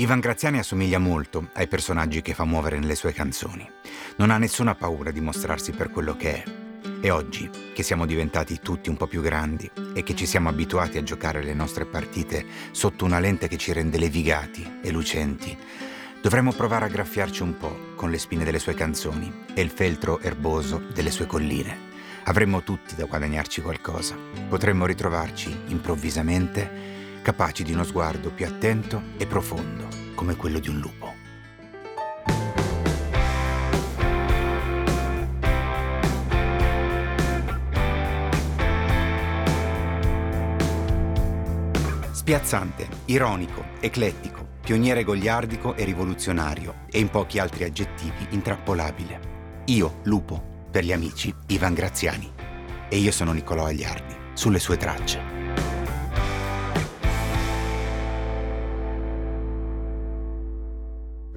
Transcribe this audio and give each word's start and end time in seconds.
Ivan 0.00 0.20
Graziani 0.20 0.60
assomiglia 0.60 1.00
molto 1.00 1.48
ai 1.54 1.66
personaggi 1.66 2.22
che 2.22 2.32
fa 2.32 2.44
muovere 2.44 2.78
nelle 2.78 2.94
sue 2.94 3.12
canzoni. 3.12 3.68
Non 4.18 4.30
ha 4.30 4.38
nessuna 4.38 4.76
paura 4.76 5.10
di 5.10 5.20
mostrarsi 5.20 5.72
per 5.72 5.90
quello 5.90 6.16
che 6.16 6.34
è. 6.40 6.44
E 7.00 7.10
oggi, 7.10 7.50
che 7.74 7.82
siamo 7.82 8.06
diventati 8.06 8.60
tutti 8.60 8.90
un 8.90 8.96
po' 8.96 9.08
più 9.08 9.20
grandi 9.20 9.68
e 9.94 10.04
che 10.04 10.14
ci 10.14 10.24
siamo 10.24 10.50
abituati 10.50 10.98
a 10.98 11.02
giocare 11.02 11.42
le 11.42 11.52
nostre 11.52 11.84
partite 11.84 12.46
sotto 12.70 13.04
una 13.04 13.18
lente 13.18 13.48
che 13.48 13.56
ci 13.56 13.72
rende 13.72 13.98
levigati 13.98 14.78
e 14.80 14.92
lucenti, 14.92 15.56
dovremmo 16.22 16.52
provare 16.52 16.84
a 16.84 16.88
graffiarci 16.88 17.42
un 17.42 17.56
po' 17.56 17.76
con 17.96 18.12
le 18.12 18.18
spine 18.18 18.44
delle 18.44 18.60
sue 18.60 18.74
canzoni 18.74 19.46
e 19.52 19.60
il 19.60 19.70
feltro 19.70 20.20
erboso 20.20 20.80
delle 20.94 21.10
sue 21.10 21.26
colline. 21.26 21.86
Avremmo 22.26 22.62
tutti 22.62 22.94
da 22.94 23.06
guadagnarci 23.06 23.62
qualcosa. 23.62 24.16
Potremmo 24.48 24.86
ritrovarci 24.86 25.62
improvvisamente 25.66 26.97
capaci 27.28 27.62
di 27.62 27.74
uno 27.74 27.84
sguardo 27.84 28.30
più 28.30 28.46
attento 28.46 29.02
e 29.18 29.26
profondo, 29.26 29.86
come 30.14 30.34
quello 30.34 30.58
di 30.58 30.70
un 30.70 30.78
lupo. 30.78 31.12
Spiazzante, 42.12 42.88
ironico, 43.04 43.62
eclettico, 43.78 44.46
pioniere 44.62 45.04
gogliardico 45.04 45.74
e 45.74 45.84
rivoluzionario, 45.84 46.86
e 46.90 46.98
in 46.98 47.10
pochi 47.10 47.38
altri 47.38 47.64
aggettivi 47.64 48.28
intrappolabile. 48.30 49.64
Io, 49.66 50.00
lupo, 50.04 50.66
per 50.70 50.82
gli 50.82 50.92
amici, 50.92 51.34
Ivan 51.48 51.74
Graziani. 51.74 52.32
E 52.88 52.96
io 52.96 53.12
sono 53.12 53.32
Niccolò 53.32 53.66
Agliardi, 53.66 54.16
sulle 54.32 54.58
sue 54.58 54.78
tracce. 54.78 55.37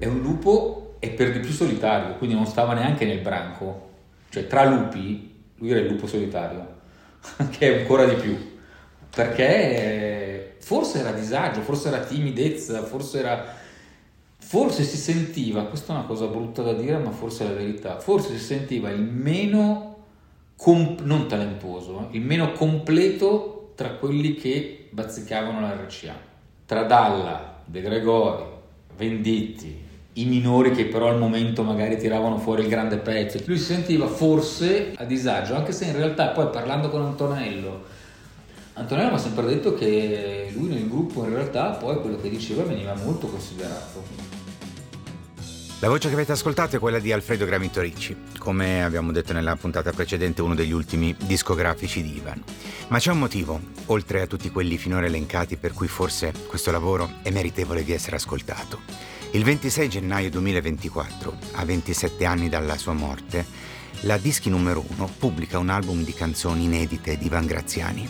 È 0.02 0.06
un 0.06 0.20
lupo 0.20 0.96
e 0.98 1.10
per 1.10 1.30
di 1.30 1.38
più 1.38 1.52
solitario, 1.52 2.16
quindi 2.16 2.34
non 2.34 2.46
stava 2.46 2.74
neanche 2.74 3.04
nel 3.04 3.20
branco. 3.20 3.90
Cioè 4.30 4.48
tra 4.48 4.64
lupi, 4.64 5.32
lui 5.58 5.70
era 5.70 5.78
il 5.78 5.86
lupo 5.86 6.08
solitario, 6.08 6.66
che 7.50 7.72
è 7.72 7.80
ancora 7.80 8.04
di 8.06 8.16
più. 8.16 8.36
Perché 9.14 10.56
forse 10.58 10.98
era 10.98 11.12
disagio, 11.12 11.60
forse 11.60 11.88
era 11.88 12.00
timidezza, 12.00 12.82
forse 12.82 13.18
era... 13.18 13.60
Forse 14.38 14.82
si 14.82 14.96
sentiva, 14.96 15.66
questa 15.66 15.92
è 15.92 15.96
una 15.96 16.04
cosa 16.04 16.26
brutta 16.26 16.62
da 16.62 16.72
dire, 16.72 16.98
ma 16.98 17.12
forse 17.12 17.44
è 17.44 17.48
la 17.48 17.54
verità, 17.54 18.00
forse 18.00 18.36
si 18.36 18.44
sentiva 18.44 18.90
il 18.90 19.00
meno, 19.00 20.04
comp- 20.56 21.02
non 21.02 21.28
talentuoso, 21.28 22.00
eh, 22.10 22.16
il 22.16 22.22
meno 22.22 22.52
completo 22.52 23.72
tra 23.76 23.90
quelli 23.90 24.34
che 24.34 24.88
bazzicavano 24.90 25.60
la 25.60 25.74
RCA. 25.74 26.14
Tra 26.66 26.82
Dalla, 26.82 27.62
De 27.64 27.80
Gregori, 27.80 28.44
Venditti, 28.96 29.90
i 30.14 30.24
minori 30.26 30.72
che 30.72 30.86
però 30.86 31.08
al 31.08 31.18
momento 31.18 31.62
magari 31.62 31.96
tiravano 31.96 32.38
fuori 32.38 32.62
il 32.62 32.68
grande 32.68 32.98
pezzo. 32.98 33.40
Lui 33.46 33.58
si 33.58 33.64
sentiva 33.64 34.06
forse 34.06 34.92
a 34.96 35.04
disagio, 35.04 35.54
anche 35.54 35.72
se 35.72 35.86
in 35.86 35.96
realtà 35.96 36.28
poi 36.28 36.48
parlando 36.48 36.90
con 36.90 37.02
Antonello, 37.02 38.00
Antonello 38.74 39.10
mi 39.10 39.14
ha 39.16 39.18
sempre 39.18 39.44
detto 39.46 39.74
che 39.74 40.50
lui 40.54 40.68
nel 40.68 40.88
gruppo 40.88 41.24
in 41.24 41.34
realtà 41.34 41.70
poi 41.72 42.00
quello 42.00 42.18
che 42.18 42.30
diceva 42.30 42.62
veniva 42.62 42.94
molto 42.94 43.26
considerato. 43.26 44.30
La 45.80 45.88
voce 45.88 46.08
che 46.08 46.14
avete 46.14 46.32
ascoltato 46.32 46.76
è 46.76 46.78
quella 46.78 46.98
di 46.98 47.12
Alfredo 47.12 47.44
Gramito 47.44 47.80
Ricci, 47.80 48.16
come 48.38 48.84
abbiamo 48.84 49.12
detto 49.12 49.32
nella 49.32 49.56
puntata 49.56 49.90
precedente, 49.90 50.40
uno 50.40 50.54
degli 50.54 50.70
ultimi 50.70 51.14
discografici 51.26 52.02
di 52.02 52.16
Ivan. 52.16 52.42
Ma 52.88 52.98
c'è 52.98 53.10
un 53.10 53.18
motivo, 53.18 53.60
oltre 53.86 54.22
a 54.22 54.26
tutti 54.26 54.48
quelli 54.50 54.78
finora 54.78 55.06
elencati, 55.06 55.56
per 55.56 55.72
cui 55.72 55.88
forse 55.88 56.32
questo 56.46 56.70
lavoro 56.70 57.14
è 57.22 57.30
meritevole 57.30 57.82
di 57.82 57.92
essere 57.92 58.16
ascoltato. 58.16 59.11
Il 59.34 59.44
26 59.44 59.88
gennaio 59.88 60.28
2024, 60.28 61.36
a 61.52 61.64
27 61.64 62.26
anni 62.26 62.50
dalla 62.50 62.76
sua 62.76 62.92
morte, 62.92 63.46
la 64.02 64.18
Dischi 64.18 64.50
numero 64.50 64.84
1 64.86 65.14
pubblica 65.18 65.58
un 65.58 65.70
album 65.70 66.04
di 66.04 66.12
canzoni 66.12 66.64
inedite 66.64 67.16
di 67.16 67.24
Ivan 67.24 67.46
Graziani. 67.46 68.06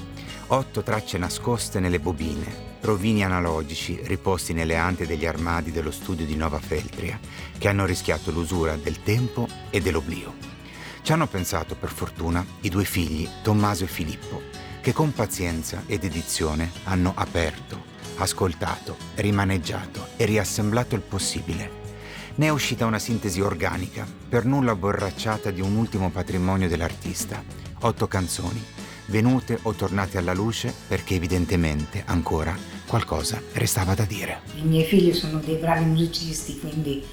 Otto 0.48 0.82
tracce 0.82 1.19
nascoste 1.19 1.78
nelle 1.78 2.00
bobine, 2.00 2.52
provini 2.80 3.22
analogici 3.22 4.00
riposti 4.02 4.52
nelle 4.52 4.74
ante 4.74 5.06
degli 5.06 5.24
armadi 5.24 5.70
dello 5.70 5.92
studio 5.92 6.26
di 6.26 6.34
Nova 6.34 6.58
Feltria, 6.58 7.20
che 7.56 7.69
hanno 7.69 7.86
rischiato 7.86 8.32
l'usura 8.32 8.75
del 8.75 9.04
tempo 9.04 9.46
e 9.70 9.80
dell'oblio. 9.80 10.34
Ci 11.02 11.12
hanno 11.12 11.28
pensato, 11.28 11.76
per 11.76 11.92
fortuna, 11.92 12.44
i 12.62 12.69
due 12.69 12.84
figli, 12.84 13.28
Tommaso 13.42 13.84
e 13.84 13.86
Filippo, 13.86 14.42
che 14.80 14.92
con 14.92 15.12
pazienza 15.12 15.84
ed 15.86 16.02
edizione 16.02 16.69
hanno 16.82 17.12
aperto, 17.14 17.91
ascoltato, 18.16 18.96
rimaneggiato 19.16 20.08
e 20.16 20.24
riassemblato 20.24 20.94
il 20.94 21.00
possibile. 21.00 21.80
Ne 22.34 22.46
è 22.46 22.50
uscita 22.50 22.86
una 22.86 22.98
sintesi 22.98 23.40
organica, 23.40 24.06
per 24.28 24.44
nulla 24.44 24.74
borracciata 24.74 25.50
di 25.50 25.60
un 25.60 25.76
ultimo 25.76 26.10
patrimonio 26.10 26.68
dell'artista. 26.68 27.42
Otto 27.80 28.06
canzoni, 28.06 28.62
venute 29.06 29.58
o 29.62 29.72
tornate 29.74 30.18
alla 30.18 30.32
luce 30.32 30.72
perché 30.88 31.14
evidentemente 31.14 32.02
ancora 32.06 32.56
qualcosa 32.86 33.40
restava 33.52 33.94
da 33.94 34.04
dire. 34.04 34.40
I 34.56 34.62
miei 34.62 34.84
figli 34.84 35.12
sono 35.12 35.40
dei 35.40 35.56
bravi 35.56 35.84
musicisti, 35.84 36.58
quindi 36.58 37.04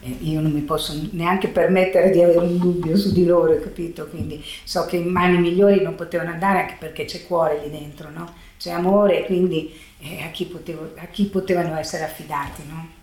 io 0.00 0.40
non 0.40 0.52
mi 0.52 0.60
posso 0.60 0.94
neanche 1.12 1.48
permettere 1.48 2.10
di 2.10 2.22
avere 2.22 2.38
un 2.38 2.58
dubbio 2.58 2.96
su 2.96 3.12
di 3.12 3.24
loro, 3.24 3.58
capito? 3.58 4.06
Quindi 4.06 4.42
so 4.64 4.86
che 4.86 4.96
in 4.96 5.08
mani 5.08 5.38
migliori 5.38 5.82
non 5.82 5.94
potevano 5.94 6.30
andare 6.30 6.60
anche 6.60 6.76
perché 6.78 7.04
c'è 7.04 7.26
cuore 7.26 7.60
lì 7.62 7.70
dentro, 7.70 8.10
no? 8.10 8.32
C'è 8.56 8.70
amore, 8.70 9.24
quindi 9.26 9.72
eh, 9.98 10.22
a, 10.22 10.28
chi 10.28 10.46
potevo, 10.46 10.92
a, 10.96 11.06
chi 11.06 11.26
potevano 11.26 11.76
essere 11.76 12.04
affidati, 12.04 12.62
no? 12.68 12.96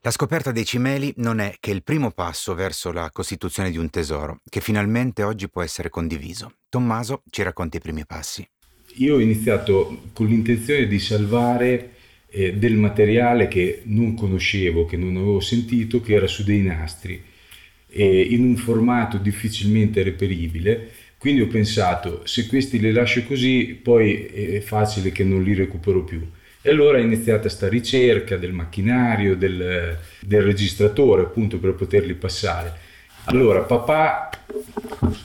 La 0.00 0.12
scoperta 0.12 0.52
dei 0.52 0.64
cimeli 0.64 1.12
non 1.16 1.40
è 1.40 1.56
che 1.58 1.72
il 1.72 1.82
primo 1.82 2.12
passo 2.12 2.54
verso 2.54 2.92
la 2.92 3.10
costituzione 3.10 3.70
di 3.70 3.78
un 3.78 3.90
tesoro, 3.90 4.40
che 4.48 4.60
finalmente 4.60 5.24
oggi 5.24 5.50
può 5.50 5.62
essere 5.62 5.90
condiviso. 5.90 6.52
Tommaso 6.68 7.22
ci 7.30 7.42
racconta 7.42 7.78
i 7.78 7.80
primi 7.80 8.06
passi. 8.06 8.48
Io 8.98 9.16
ho 9.16 9.20
iniziato 9.20 10.02
con 10.12 10.26
l'intenzione 10.26 10.86
di 10.86 10.98
salvare 10.98 11.96
eh, 12.30 12.54
del 12.54 12.74
materiale 12.74 13.48
che 13.48 13.82
non 13.84 14.14
conoscevo, 14.14 14.86
che 14.86 14.96
non 14.96 15.16
avevo 15.16 15.40
sentito, 15.40 16.00
che 16.00 16.14
era 16.14 16.26
su 16.26 16.44
dei 16.44 16.62
nastri, 16.62 17.22
eh, 17.90 18.20
in 18.20 18.44
un 18.44 18.56
formato 18.56 19.16
difficilmente 19.18 20.02
reperibile. 20.02 20.90
Quindi 21.18 21.40
ho 21.40 21.46
pensato, 21.48 22.22
se 22.24 22.46
questi 22.46 22.78
li 22.78 22.92
lascio 22.92 23.24
così, 23.24 23.78
poi 23.82 24.26
è 24.26 24.60
facile 24.60 25.10
che 25.10 25.24
non 25.24 25.42
li 25.42 25.54
recupero 25.54 26.04
più. 26.04 26.24
E 26.60 26.70
allora 26.70 26.98
è 26.98 27.02
iniziata 27.02 27.40
questa 27.40 27.68
ricerca 27.68 28.36
del 28.36 28.52
macchinario, 28.52 29.36
del, 29.36 29.98
del 30.20 30.42
registratore, 30.42 31.22
appunto 31.22 31.58
per 31.58 31.74
poterli 31.74 32.14
passare. 32.14 32.86
Allora, 33.24 33.60
papà 33.60 34.30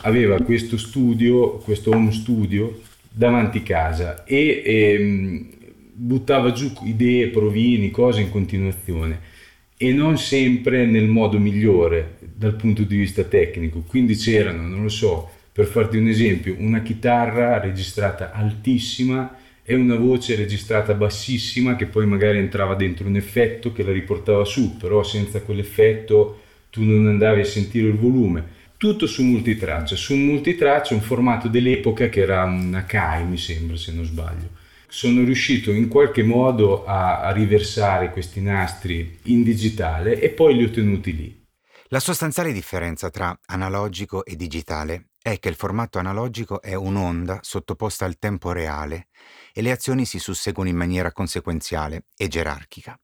aveva 0.01 0.41
questo 0.41 0.77
studio, 0.77 1.57
questo 1.57 1.91
home 1.91 2.11
studio 2.11 2.81
davanti 3.09 3.61
casa 3.61 4.23
e, 4.23 4.61
e 4.65 4.93
ehm, 4.93 5.52
buttava 5.93 6.51
giù 6.51 6.71
idee, 6.83 7.27
provini, 7.27 7.91
cose 7.91 8.21
in 8.21 8.29
continuazione 8.31 9.31
e 9.77 9.91
non 9.91 10.17
sempre 10.17 10.85
nel 10.85 11.07
modo 11.07 11.37
migliore 11.39 12.17
dal 12.35 12.55
punto 12.55 12.83
di 12.83 12.95
vista 12.95 13.23
tecnico. 13.23 13.83
Quindi 13.85 14.15
c'erano, 14.15 14.67
non 14.67 14.83
lo 14.83 14.89
so, 14.89 15.29
per 15.51 15.65
farti 15.65 15.97
un 15.97 16.07
esempio, 16.07 16.55
una 16.57 16.81
chitarra 16.81 17.59
registrata 17.59 18.31
altissima 18.31 19.37
e 19.61 19.75
una 19.75 19.95
voce 19.95 20.35
registrata 20.35 20.93
bassissima 20.93 21.75
che 21.75 21.85
poi 21.85 22.05
magari 22.05 22.37
entrava 22.37 22.75
dentro 22.75 23.07
un 23.07 23.15
effetto 23.15 23.71
che 23.71 23.83
la 23.83 23.91
riportava 23.91 24.43
su, 24.45 24.77
però 24.77 25.03
senza 25.03 25.41
quell'effetto 25.41 26.41
tu 26.69 26.83
non 26.83 27.07
andavi 27.07 27.41
a 27.41 27.45
sentire 27.45 27.87
il 27.87 27.95
volume. 27.95 28.61
Tutto 28.77 29.05
su 29.05 29.23
multitraccia, 29.23 29.95
su 29.95 30.13
un 30.13 30.25
multitraccia, 30.25 30.93
un 30.93 31.01
formato 31.01 31.47
dell'epoca 31.47 32.09
che 32.09 32.21
era 32.21 32.43
una 32.43 32.85
CAI 32.85 33.25
mi 33.25 33.37
sembra 33.37 33.77
se 33.77 33.93
non 33.93 34.03
sbaglio 34.03 34.61
sono 34.93 35.23
riuscito 35.23 35.71
in 35.71 35.87
qualche 35.87 36.21
modo 36.21 36.85
a, 36.85 37.21
a, 37.21 37.31
riversare 37.31 38.11
questi 38.11 38.41
nastri 38.41 39.21
in 39.23 39.41
digitale 39.41 40.19
e 40.19 40.29
poi 40.29 40.55
li 40.55 40.65
ho 40.65 40.69
tenuti 40.69 41.15
lì. 41.15 41.45
La 41.87 41.99
sostanziale 41.99 42.53
differenza 42.53 43.09
tra 43.09 43.35
analogico 43.47 44.23
e 44.23 44.35
digitale 44.35 45.07
è 45.19 45.39
che 45.39 45.49
il 45.49 45.55
formato 45.55 45.97
analogico 45.97 46.61
è 46.61 46.75
un'onda 46.75 47.39
sottoposta 47.41 48.05
al 48.05 48.19
tempo 48.19 48.51
reale 48.51 49.07
e 49.51 49.63
le 49.63 49.71
azioni 49.71 50.05
si 50.05 50.19
susseguono 50.19 50.69
in 50.69 50.75
maniera 50.75 51.11
conseguenziale 51.11 52.05
e 52.15 52.27
gerarchica. 52.27 52.95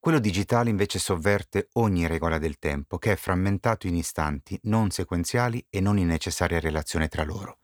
Quello 0.00 0.18
digitale 0.18 0.70
invece 0.70 0.98
sovverte 0.98 1.68
ogni 1.74 2.08
regola 2.08 2.38
del 2.38 2.58
tempo, 2.58 2.98
che 2.98 3.12
è 3.12 3.16
frammentato 3.16 3.86
in 3.86 3.94
istanti 3.94 4.58
non 4.64 4.90
sequenziali 4.90 5.64
e 5.70 5.80
non 5.80 5.98
in 5.98 6.08
necessaria 6.08 6.58
relazione 6.58 7.06
tra 7.06 7.22
loro. 7.22 7.58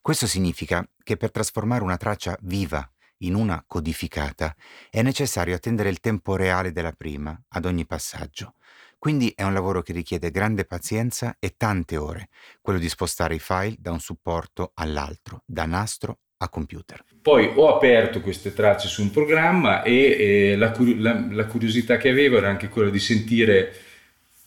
Questo 0.00 0.28
significa 0.28 0.88
che 1.02 1.16
per 1.16 1.32
trasformare 1.32 1.82
una 1.82 1.96
traccia 1.96 2.38
viva 2.42 2.88
in 3.18 3.34
una 3.34 3.64
codificata, 3.66 4.54
è 4.90 5.02
necessario 5.02 5.54
attendere 5.54 5.88
il 5.88 6.00
tempo 6.00 6.36
reale 6.36 6.72
della 6.72 6.92
prima 6.92 7.38
ad 7.48 7.64
ogni 7.64 7.86
passaggio. 7.86 8.54
Quindi 8.98 9.32
è 9.36 9.44
un 9.44 9.52
lavoro 9.52 9.80
che 9.80 9.92
richiede 9.92 10.30
grande 10.30 10.64
pazienza 10.64 11.36
e 11.38 11.54
tante 11.56 11.96
ore, 11.96 12.28
quello 12.60 12.80
di 12.80 12.88
spostare 12.88 13.36
i 13.36 13.38
file 13.38 13.76
da 13.78 13.92
un 13.92 14.00
supporto 14.00 14.72
all'altro, 14.74 15.42
da 15.46 15.66
nastro 15.66 16.18
a 16.38 16.48
computer. 16.48 17.04
Poi 17.22 17.52
ho 17.54 17.74
aperto 17.74 18.20
queste 18.20 18.52
tracce 18.52 18.88
su 18.88 19.02
un 19.02 19.10
programma 19.10 19.82
e, 19.82 20.16
e 20.18 20.56
la, 20.56 20.74
la, 20.96 21.26
la, 21.30 21.46
curiosità 21.46 21.96
che 21.96 22.08
avevo 22.08 22.38
era 22.38 22.48
anche 22.48 22.68
quella 22.68 22.90
di 22.90 22.98
sentire 22.98 23.72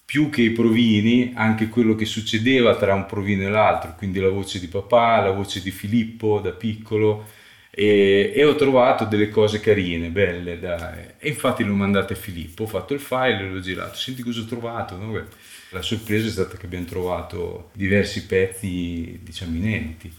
più 0.04 0.30
che 0.30 0.42
i 0.42 0.52
provini 0.52 1.32
anche 1.36 1.70
quello 1.70 1.96
che 1.96 2.06
succedeva 2.06 2.76
tra 2.76 2.94
un 2.94 3.06
provino 3.06 3.44
e 3.44 3.50
l'altro, 3.50 3.96
quindi 3.96 4.20
la 4.20 4.30
voce 4.30 4.60
di 4.60 4.68
papà, 4.68 5.22
la 5.22 5.32
voce 5.32 5.62
di 5.62 5.72
Filippo 5.72 6.40
da 6.42 6.52
piccolo 6.52 7.26
e, 7.72 8.34
e 8.36 8.44
ho 8.44 8.56
trovato 8.56 9.06
delle 9.06 9.30
cose 9.30 9.62
carine, 9.62 10.10
belle 10.10 10.60
da, 10.60 11.18
e 11.18 11.30
infatti 11.30 11.64
l'ho 11.64 11.74
mandato 11.74 12.14
a 12.14 12.18
Filippo, 12.18 12.64
ho 12.64 12.68
fatto 12.68 12.94
il 12.94 13.00
file 13.00 13.40
e 13.40 13.50
l'ho 13.50 13.62
girato, 13.62 13.96
senti 13.96 14.22
cosa 14.22 14.42
ho 14.42 14.46
trovato, 14.46 14.98
no? 14.98 15.26
la 15.70 15.82
sorpresa 15.82 16.28
è 16.28 16.32
stata 16.32 16.58
che 16.58 16.66
abbiamo 16.66 16.86
trovato 16.86 17.70
diversi 17.74 18.26
pezzi 18.26 19.20
diciamo 19.24 19.56
inediti 19.56 20.12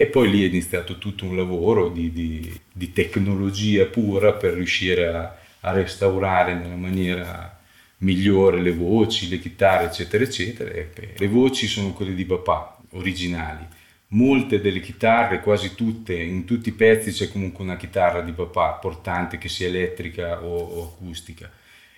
e 0.00 0.06
poi 0.06 0.30
lì 0.30 0.44
è 0.44 0.46
iniziato 0.46 0.96
tutto 0.96 1.26
un 1.26 1.36
lavoro 1.36 1.90
di, 1.90 2.10
di, 2.10 2.60
di 2.72 2.90
tecnologia 2.90 3.84
pura 3.84 4.32
per 4.32 4.54
riuscire 4.54 5.08
a, 5.08 5.36
a, 5.60 5.72
restaurare 5.72 6.54
nella 6.54 6.76
maniera 6.76 7.60
migliore 7.98 8.62
le 8.62 8.72
voci, 8.72 9.28
le 9.28 9.38
chitarre, 9.38 9.84
eccetera, 9.84 10.24
eccetera. 10.24 10.70
E 10.70 10.88
le 11.18 11.28
voci 11.28 11.66
sono 11.66 11.92
quelle 11.92 12.14
di 12.14 12.24
papà, 12.24 12.78
originali. 12.92 13.66
Molte 14.12 14.60
delle 14.60 14.80
chitarre, 14.80 15.40
quasi 15.40 15.74
tutte, 15.74 16.14
in 16.14 16.44
tutti 16.44 16.70
i 16.70 16.72
pezzi 16.72 17.12
c'è 17.12 17.30
comunque 17.30 17.62
una 17.64 17.76
chitarra 17.76 18.20
di 18.22 18.32
papà 18.32 18.72
portante 18.72 19.38
che 19.38 19.48
sia 19.48 19.68
elettrica 19.68 20.42
o, 20.44 20.56
o 20.56 20.84
acustica. 20.84 21.50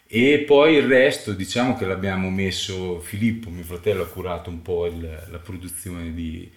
E 0.06 0.44
poi 0.46 0.74
il 0.74 0.86
resto, 0.86 1.32
diciamo 1.32 1.74
che 1.74 1.86
l'abbiamo 1.86 2.28
messo, 2.28 3.00
Filippo, 3.00 3.48
mio 3.48 3.64
fratello, 3.64 4.02
ha 4.02 4.08
curato 4.08 4.50
un 4.50 4.60
po' 4.60 4.86
il, 4.86 5.00
la 5.30 5.38
produzione 5.38 6.12
di, 6.12 6.50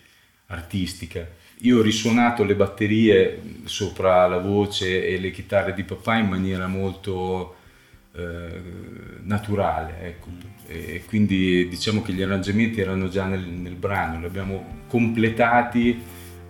artistica. 0.47 1.27
Io 1.59 1.79
ho 1.79 1.81
risuonato 1.81 2.43
le 2.43 2.55
batterie 2.55 3.41
sopra 3.63 4.27
la 4.27 4.39
voce 4.39 5.07
e 5.07 5.17
le 5.19 5.31
chitarre 5.31 5.73
di 5.73 5.83
papà 5.83 6.17
in 6.17 6.27
maniera 6.27 6.67
molto 6.67 7.54
eh, 8.15 8.61
naturale, 9.23 9.97
ecco. 10.01 10.29
e 10.67 11.03
quindi 11.05 11.67
diciamo 11.67 12.01
che 12.01 12.13
gli 12.13 12.21
arrangiamenti 12.21 12.81
erano 12.81 13.07
già 13.07 13.25
nel, 13.25 13.45
nel 13.45 13.75
brano, 13.75 14.19
li 14.19 14.25
abbiamo 14.25 14.83
completati 14.87 16.01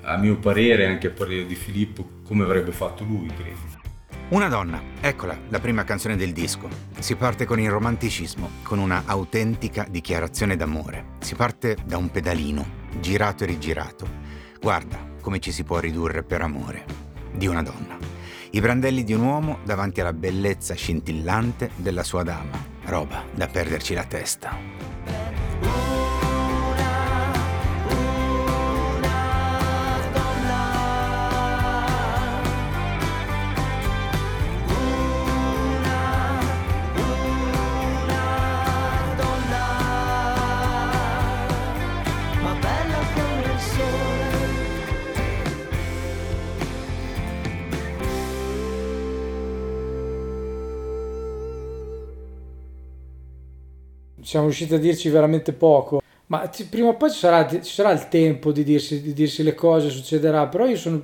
a 0.01 0.17
mio 0.17 0.37
parere, 0.37 0.85
anche 0.85 1.07
a 1.07 1.11
parere 1.11 1.45
di 1.45 1.55
Filippo, 1.55 2.07
come 2.23 2.43
avrebbe 2.43 2.71
fatto 2.71 3.03
lui, 3.03 3.27
credo. 3.27 3.83
Una 4.29 4.47
donna, 4.47 4.81
eccola, 5.01 5.37
la 5.49 5.59
prima 5.59 5.83
canzone 5.83 6.15
del 6.15 6.31
disco. 6.31 6.67
Si 6.97 7.15
parte 7.15 7.45
con 7.45 7.59
il 7.59 7.69
romanticismo, 7.69 8.49
con 8.63 8.79
una 8.79 9.03
autentica 9.05 9.85
dichiarazione 9.87 10.55
d'amore. 10.55 11.13
Si 11.19 11.35
parte 11.35 11.77
da 11.85 11.97
un 11.97 12.09
pedalino, 12.09 12.65
girato 12.99 13.43
e 13.43 13.47
rigirato. 13.47 14.07
Guarda 14.59 14.97
come 15.21 15.39
ci 15.39 15.51
si 15.51 15.63
può 15.63 15.77
ridurre 15.79 16.23
per 16.23 16.41
amore 16.41 16.85
di 17.33 17.45
una 17.45 17.61
donna. 17.61 18.14
I 18.55 18.61
brandelli 18.61 19.03
di 19.03 19.11
un 19.11 19.21
uomo 19.21 19.57
davanti 19.65 19.99
alla 19.99 20.13
bellezza 20.13 20.75
scintillante 20.75 21.71
della 21.75 22.03
sua 22.03 22.23
dama. 22.23 22.57
Roba 22.85 23.21
da 23.35 23.47
perderci 23.47 23.93
la 23.93 24.05
testa. 24.05 24.55
Siamo 54.25 54.45
riusciti 54.45 54.73
a 54.73 54.79
dirci 54.79 55.09
veramente 55.09 55.53
poco. 55.53 56.01
Ma 56.27 56.49
ci, 56.49 56.67
prima 56.67 56.89
o 56.89 56.95
poi 56.95 57.11
ci 57.11 57.19
sarà, 57.19 57.47
ci 57.47 57.71
sarà 57.71 57.91
il 57.91 58.07
tempo 58.07 58.51
di 58.51 58.63
dirsi, 58.63 59.01
di 59.01 59.13
dirsi, 59.13 59.43
le 59.43 59.53
cose, 59.53 59.89
succederà, 59.89 60.47
però 60.47 60.65
io 60.65 60.75
sono, 60.75 61.03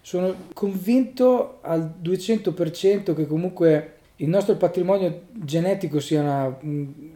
sono 0.00 0.34
convinto 0.52 1.58
al 1.62 1.94
200% 2.00 3.14
che 3.14 3.26
comunque 3.26 3.94
il 4.18 4.28
nostro 4.28 4.54
patrimonio 4.54 5.22
genetico 5.32 5.98
sia 5.98 6.20
una, 6.20 6.56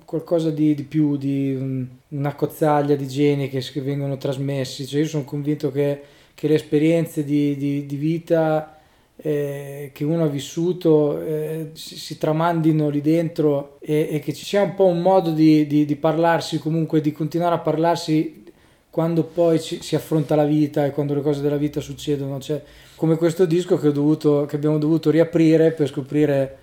qualcosa 0.05 0.50
di, 0.50 0.75
di, 0.75 0.82
più 0.82 1.17
di 1.17 1.87
una 2.08 2.35
cozzaglia 2.35 2.96
di 2.96 3.06
geni 3.06 3.49
che, 3.49 3.61
che 3.61 3.81
vengono 3.81 4.17
trasmessi. 4.17 4.85
Cioè 4.85 5.02
io 5.02 5.06
sono 5.06 5.23
convinto 5.23 5.70
che, 5.70 6.02
che 6.35 6.49
le 6.49 6.55
esperienze 6.55 7.23
di, 7.23 7.56
di, 7.56 7.87
di 7.87 7.96
vita 7.96 8.77
eh, 9.20 9.91
che 9.93 10.05
uno 10.05 10.25
ha 10.25 10.29
vissuto 10.29 11.20
eh, 11.20 11.70
si, 11.73 11.99
si, 11.99 12.19
tramandino 12.19 12.88
lì 12.88 13.00
dentro 13.00 13.79
e, 13.81 14.09
e, 14.12 14.20
che 14.20 14.32
ci 14.32 14.44
sia 14.44 14.62
un 14.62 14.75
po' 14.75 14.87
un 14.87 15.03
modo 15.03 15.32
di, 15.32 15.67
di, 15.67 15.85
di, 15.85 15.97
parlarsi, 15.97 16.61
comunque 16.61 17.00
di 17.00 17.11
continuare 17.11 17.56
a 17.56 17.59
parlarsi 17.59 18.44
quando 18.91 19.25
poi 19.25 19.61
ci, 19.61 19.82
si 19.82 19.97
affronta 19.97 20.37
la 20.37 20.44
vita 20.44 20.87
e 20.87 20.93
quando 20.93 21.15
le 21.15 21.23
cose 21.23 21.43
della 21.43 21.56
vita 21.56 21.81
succedono. 21.81 22.38
Cioè, 22.38 22.62
come 22.94 23.17
questo 23.17 23.44
disco 23.44 23.76
che, 23.76 23.91
dovuto, 23.91 24.44
che 24.47 24.55
abbiamo 24.55 24.79
dovuto 24.79 25.11
riaprire 25.11 25.73
per 25.73 25.88
scoprire, 25.88 26.56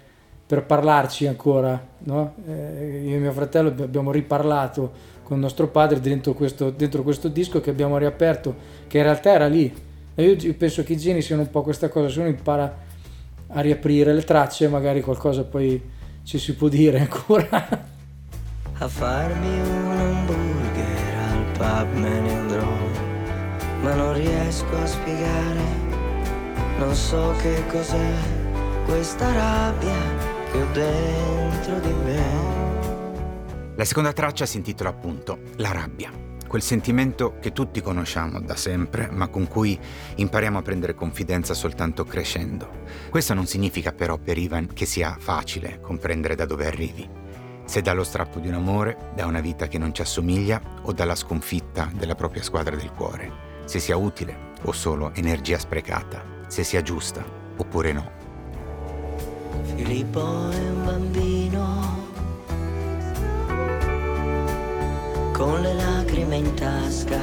per 0.47 0.63
parlarci 0.63 1.27
ancora. 1.27 1.85
No? 1.99 2.35
Eh, 2.47 3.03
io 3.05 3.15
e 3.15 3.19
mio 3.19 3.31
fratello 3.33 3.67
abbiamo 3.67 4.11
riparlato 4.11 5.13
con 5.23 5.39
nostro 5.39 5.67
padre 5.67 5.99
dentro 5.99 6.33
questo, 6.33 6.69
dentro 6.69 7.03
questo 7.03 7.27
disco 7.27 7.59
che 7.59 7.69
abbiamo 7.69 7.97
riaperto, 7.97 8.55
che 8.87 8.97
in 8.97 9.03
realtà 9.03 9.33
era 9.33 9.47
lì 9.47 9.73
io 10.23 10.55
penso 10.55 10.83
che 10.83 10.93
i 10.93 10.97
geni 10.97 11.21
siano 11.21 11.41
un 11.41 11.49
po' 11.49 11.61
questa 11.61 11.89
cosa, 11.89 12.09
se 12.09 12.19
uno 12.19 12.29
impara 12.29 12.83
a 13.47 13.61
riaprire 13.61 14.13
le 14.13 14.23
tracce, 14.23 14.67
magari 14.67 15.01
qualcosa 15.01 15.43
poi 15.43 15.81
ci 16.23 16.39
si 16.39 16.55
può 16.55 16.67
dire 16.67 16.99
ancora. 16.99 17.93
A 18.77 18.87
farmi 18.89 19.47
un 19.47 19.91
hamburger 19.91 21.17
al 21.29 21.45
pub 21.57 21.93
me 21.93 22.19
ne 22.19 22.33
andrò, 22.33 22.77
ma 23.81 23.93
non 23.93 24.13
riesco 24.13 24.75
a 24.75 24.85
spiegare, 24.85 25.61
non 26.77 26.93
so 26.93 27.33
che 27.41 27.63
cos'è 27.71 28.13
questa 28.83 29.31
rabbia 29.31 29.95
che 30.51 30.61
ho 30.61 30.67
dentro 30.73 31.79
di 31.79 31.93
me. 32.03 33.73
La 33.75 33.85
seconda 33.85 34.11
traccia 34.11 34.45
si 34.45 34.57
intitola 34.57 34.89
appunto 34.89 35.39
La 35.55 35.71
rabbia 35.71 36.24
quel 36.47 36.61
sentimento 36.61 37.37
che 37.39 37.51
tutti 37.51 37.81
conosciamo 37.81 38.39
da 38.39 38.55
sempre, 38.55 39.09
ma 39.11 39.27
con 39.27 39.47
cui 39.47 39.77
impariamo 40.15 40.57
a 40.57 40.61
prendere 40.61 40.93
confidenza 40.93 41.53
soltanto 41.53 42.03
crescendo. 42.03 42.83
Questo 43.09 43.33
non 43.33 43.45
significa 43.45 43.91
però 43.91 44.17
per 44.17 44.37
Ivan 44.37 44.67
che 44.73 44.85
sia 44.85 45.15
facile 45.19 45.79
comprendere 45.81 46.35
da 46.35 46.45
dove 46.45 46.65
arrivi. 46.65 47.07
Se 47.65 47.81
dallo 47.81 48.03
strappo 48.03 48.39
di 48.39 48.47
un 48.47 48.53
amore, 48.53 49.11
da 49.15 49.25
una 49.25 49.41
vita 49.41 49.67
che 49.67 49.77
non 49.77 49.93
ci 49.93 50.01
assomiglia 50.01 50.61
o 50.83 50.91
dalla 50.91 51.15
sconfitta 51.15 51.89
della 51.93 52.15
propria 52.15 52.43
squadra 52.43 52.75
del 52.75 52.91
cuore. 52.91 53.31
Se 53.65 53.79
sia 53.79 53.97
utile 53.97 54.53
o 54.63 54.71
solo 54.71 55.11
energia 55.15 55.57
sprecata. 55.57 56.23
Se 56.47 56.63
sia 56.63 56.81
giusta 56.81 57.25
oppure 57.57 57.91
no. 57.91 58.11
Filippo 59.75 60.49
è 60.51 60.69
un 60.69 60.83
bambino 60.85 61.34
con 65.35 65.59
le 65.59 65.73
lacrime 65.73 66.37
in 66.37 66.53
tasca 66.53 67.19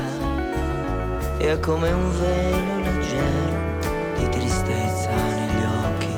e 1.38 1.48
ha 1.48 1.58
come 1.58 1.90
un 1.90 2.10
velo 2.20 2.78
leggero 2.80 4.18
di 4.18 4.28
tristezza 4.28 5.14
negli 5.14 5.64
occhi. 5.64 6.08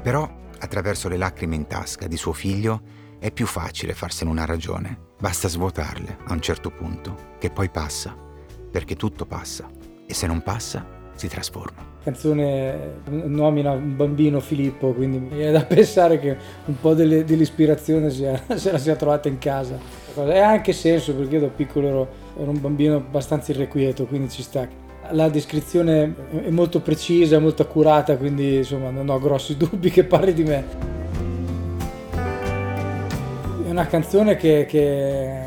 Però, 0.00 0.30
attraverso 0.60 1.08
le 1.08 1.16
lacrime 1.16 1.56
in 1.56 1.66
tasca 1.66 2.06
di 2.06 2.16
suo 2.16 2.32
figlio, 2.32 2.82
è 3.18 3.32
più 3.32 3.46
facile 3.46 3.94
farsene 3.94 4.30
una 4.30 4.44
ragione. 4.44 4.96
Basta 5.18 5.48
svuotarle 5.48 6.18
a 6.24 6.32
un 6.34 6.40
certo 6.40 6.70
punto, 6.70 7.16
che 7.40 7.50
poi 7.50 7.68
passa, 7.68 8.16
perché 8.70 8.94
tutto 8.94 9.26
passa, 9.26 9.68
e 10.06 10.14
se 10.14 10.28
non 10.28 10.40
passa, 10.40 10.86
si 11.16 11.26
trasforma. 11.26 11.78
La 11.80 12.04
canzone 12.04 13.00
nomina 13.06 13.72
un 13.72 13.96
bambino 13.96 14.38
Filippo, 14.38 14.92
quindi 14.92 15.18
mi 15.18 15.34
viene 15.34 15.50
da 15.50 15.64
pensare 15.66 16.20
che 16.20 16.36
un 16.66 16.78
po' 16.80 16.94
delle, 16.94 17.24
dell'ispirazione 17.24 18.08
sia, 18.08 18.40
se 18.54 18.70
la 18.70 18.78
sia 18.78 18.94
trovata 18.94 19.26
in 19.26 19.38
casa 19.38 20.06
cosa. 20.18 20.34
E 20.34 20.38
ha 20.38 20.48
anche 20.48 20.72
senso 20.72 21.14
perché 21.14 21.34
io 21.36 21.40
da 21.42 21.46
piccolo 21.48 21.86
ero, 21.86 22.08
ero 22.38 22.50
un 22.50 22.60
bambino 22.60 22.96
abbastanza 22.96 23.52
irrequieto, 23.52 24.06
quindi 24.06 24.28
ci 24.30 24.42
sta. 24.42 24.66
La 25.12 25.28
descrizione 25.28 26.14
è 26.44 26.50
molto 26.50 26.80
precisa, 26.80 27.38
molto 27.38 27.62
accurata, 27.62 28.16
quindi 28.16 28.56
insomma 28.56 28.90
non 28.90 29.08
ho 29.08 29.18
grossi 29.18 29.56
dubbi 29.56 29.90
che 29.90 30.04
parli 30.04 30.34
di 30.34 30.42
me. 30.42 30.64
È 33.66 33.70
una 33.70 33.86
canzone 33.86 34.36
che, 34.36 34.66
che, 34.66 35.40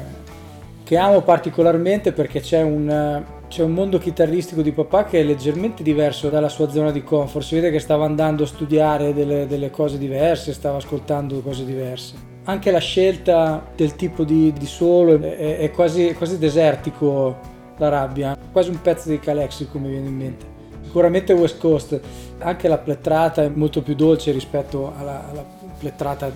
che 0.83 0.97
amo 0.97 1.21
particolarmente 1.21 2.11
perché 2.11 2.39
c'è 2.39 2.61
un, 2.61 3.23
c'è 3.47 3.63
un 3.63 3.71
mondo 3.71 3.97
chitarristico 3.97 4.61
di 4.61 4.71
papà 4.71 5.05
che 5.05 5.19
è 5.19 5.23
leggermente 5.23 5.83
diverso 5.83 6.29
dalla 6.29 6.49
sua 6.49 6.69
zona 6.69 6.91
di 6.91 7.03
comfort. 7.03 7.45
Si 7.45 7.55
vede 7.55 7.71
che 7.71 7.79
stava 7.79 8.05
andando 8.05 8.43
a 8.43 8.47
studiare 8.47 9.13
delle, 9.13 9.47
delle 9.47 9.69
cose 9.69 9.97
diverse, 9.97 10.53
stava 10.53 10.77
ascoltando 10.77 11.41
cose 11.41 11.65
diverse 11.65 12.30
anche 12.43 12.71
la 12.71 12.79
scelta 12.79 13.71
del 13.75 13.95
tipo 13.95 14.23
di, 14.23 14.51
di 14.53 14.65
solo 14.65 15.19
è, 15.19 15.57
è 15.57 15.71
quasi, 15.71 16.13
quasi, 16.13 16.37
desertico 16.37 17.37
la 17.77 17.89
rabbia, 17.89 18.37
quasi 18.51 18.69
un 18.69 18.81
pezzo 18.81 19.09
di 19.09 19.19
Calexico 19.19 19.77
mi 19.77 19.89
viene 19.89 20.07
in 20.07 20.15
mente. 20.15 20.45
sicuramente 20.83 21.33
West 21.33 21.59
Coast. 21.59 21.99
Anche 22.39 22.67
la 22.67 22.77
plettrata 22.77 23.43
è 23.43 23.49
molto 23.49 23.83
più 23.83 23.93
dolce 23.93 24.31
rispetto 24.31 24.93
alla, 24.97 25.29
alla 25.29 25.45
plettrata 25.77 26.31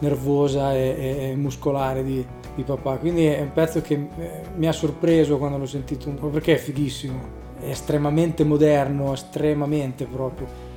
nervosa 0.00 0.74
e, 0.74 1.30
e 1.30 1.36
muscolare 1.36 2.02
di, 2.02 2.24
di, 2.56 2.62
papà. 2.62 2.96
Quindi 2.96 3.26
è 3.26 3.40
un 3.40 3.52
pezzo 3.52 3.80
che 3.80 3.94
eh, 3.94 4.42
mi 4.56 4.66
ha 4.66 4.72
sorpreso 4.72 5.38
quando 5.38 5.58
l'ho 5.58 5.66
sentito, 5.66 6.10
perché 6.10 6.54
è 6.54 6.58
fighissimo, 6.58 7.20
è 7.60 7.68
estremamente 7.68 8.42
moderno, 8.42 9.12
estremamente 9.12 10.04
proprio. 10.06 10.72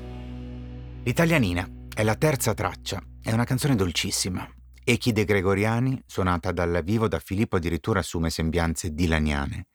L'italianina 1.03 1.67
è 1.93 2.03
la 2.03 2.15
terza 2.15 2.53
traccia, 2.53 3.01
è 3.22 3.31
una 3.31 3.46
canzone 3.46 3.75
dolcissima. 3.75 4.48
Echi 4.89 5.12
De 5.12 5.25
Gregoriani, 5.25 6.01
suonata 6.06 6.53
dal 6.53 6.82
vivo 6.82 7.10
da 7.10 7.20
Filippo, 7.20 7.58
addirittura 7.58 8.00
assume 8.00 8.29
sembianze 8.29 8.94
dilaniane 8.94 9.67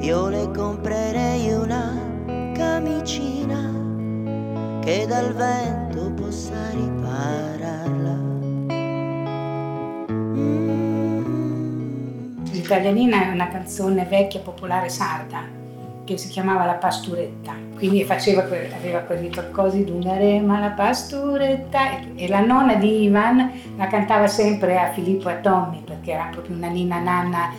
Io 0.00 0.28
le 0.28 0.50
comprerei 0.50 1.52
una 1.52 1.98
camicina 2.54 3.72
che 4.82 5.06
dal 5.06 5.32
vento 5.32 6.12
possa 6.12 6.70
ripararla. 6.70 8.12
Mm. 10.38 11.24
L'italianina 12.52 13.24
è 13.24 13.32
una 13.32 13.48
canzone 13.48 14.04
vecchia 14.04 14.40
popolare 14.40 14.88
sarda 14.88 15.56
che 16.04 16.16
si 16.16 16.28
chiamava 16.28 16.64
La 16.64 16.74
Pasturetta, 16.74 17.52
quindi 17.74 18.04
faceva, 18.04 18.42
aveva 18.42 19.00
quel 19.00 19.18
ritorcosi 19.18 19.84
Dungarema 19.84 20.60
la 20.60 20.70
Pasturetta 20.70 22.14
e 22.14 22.28
la 22.28 22.40
nonna 22.40 22.76
di 22.76 23.02
Ivan 23.02 23.50
la 23.76 23.88
cantava 23.88 24.28
sempre 24.28 24.78
a 24.78 24.92
Filippo 24.92 25.28
e 25.28 25.32
a 25.32 25.36
Tommy 25.38 25.82
perché 25.82 26.12
era 26.12 26.28
proprio 26.30 26.54
una 26.54 26.68
nina 26.68 27.00
nanna 27.00 27.50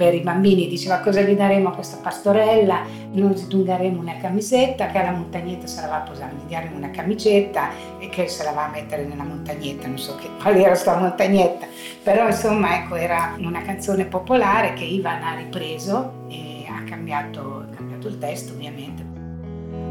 per 0.00 0.14
i 0.14 0.20
bambini, 0.20 0.66
diceva 0.66 1.00
cosa 1.00 1.20
gli 1.20 1.34
daremo 1.34 1.68
a 1.68 1.72
questa 1.72 1.98
pastorella, 2.00 2.84
noi 3.12 3.34
gli 3.34 3.56
daremo 3.56 4.00
una 4.00 4.16
camisetta, 4.16 4.86
che 4.86 4.96
alla 4.96 5.10
montagnetta 5.10 5.66
se 5.66 5.82
la 5.82 5.88
va 5.88 5.96
a 5.96 6.08
posare, 6.08 6.32
gli 6.36 6.50
daremo 6.50 6.74
una 6.74 6.88
camicetta 6.88 7.68
e 7.98 8.08
che 8.08 8.26
se 8.26 8.42
la 8.44 8.52
va 8.52 8.64
a 8.64 8.70
mettere 8.70 9.04
nella 9.04 9.24
montagnetta, 9.24 9.86
non 9.88 9.98
so 9.98 10.14
che, 10.14 10.30
qual 10.40 10.56
era 10.56 10.74
sta 10.74 10.96
montagnetta, 10.96 11.66
però 12.02 12.28
insomma 12.28 12.76
ecco 12.76 12.94
era 12.94 13.34
una 13.40 13.60
canzone 13.60 14.06
popolare 14.06 14.72
che 14.72 14.84
Ivan 14.84 15.22
ha 15.22 15.34
ripreso 15.34 16.24
e 16.30 16.64
ha 16.66 16.82
cambiato, 16.84 17.66
ha 17.70 17.74
cambiato 17.74 18.08
il 18.08 18.16
testo 18.16 18.54
ovviamente. 18.54 19.04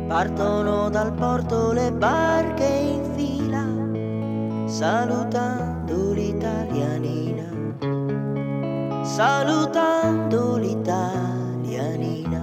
Partono 0.07 0.89
dal 0.89 1.13
porto 1.13 1.71
le 1.71 1.91
barche 1.91 2.65
in 2.65 3.11
fila, 3.15 4.67
salutando 4.67 6.13
l'italianina 6.13 7.48
salutando 9.09 10.57
l'italianina. 10.57 12.41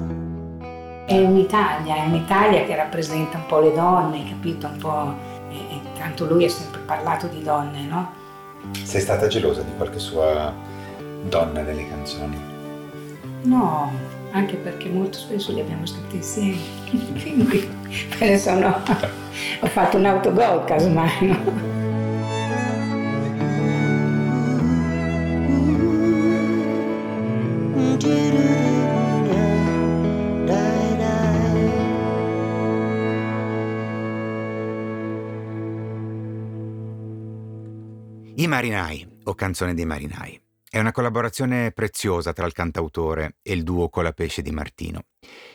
È 1.06 1.16
un'Italia, 1.16 1.94
è 1.94 2.06
un'Italia 2.06 2.64
che 2.64 2.74
rappresenta 2.74 3.36
un 3.36 3.46
po' 3.46 3.60
le 3.60 3.72
donne, 3.72 4.28
capito? 4.28 4.66
Un 4.66 4.76
po'. 4.76 5.14
E, 5.48 5.54
e 5.54 5.80
tanto 5.96 6.24
lui 6.26 6.44
ha 6.44 6.50
sempre 6.50 6.80
parlato 6.80 7.28
di 7.28 7.40
donne, 7.42 7.82
no? 7.82 8.12
Sei 8.82 9.00
stata 9.00 9.28
gelosa 9.28 9.62
di 9.62 9.70
qualche 9.76 10.00
sua 10.00 10.52
donna 11.28 11.62
nelle 11.62 11.88
canzoni? 11.88 12.36
No, 13.42 13.92
anche 14.32 14.56
perché 14.56 14.88
molto 14.88 15.18
spesso 15.18 15.52
li 15.52 15.60
abbiamo 15.60 15.86
scritti 15.86 16.16
insieme. 16.16 16.58
Quindi 16.90 17.70
adesso 18.14 18.52
no, 18.58 18.82
ho 19.60 19.66
fatto 19.66 19.98
un 19.98 20.06
autogol 20.06 20.64
casomai, 20.64 21.26
no? 21.26 21.75
Marinai, 38.56 39.06
o 39.24 39.34
Canzone 39.34 39.74
dei 39.74 39.84
Marinai. 39.84 40.40
È 40.66 40.78
una 40.78 40.90
collaborazione 40.90 41.72
preziosa 41.72 42.32
tra 42.32 42.46
il 42.46 42.54
cantautore 42.54 43.36
e 43.42 43.52
il 43.52 43.62
duo 43.62 43.90
Colapesce 43.90 44.40
di 44.40 44.50
Martino, 44.50 45.02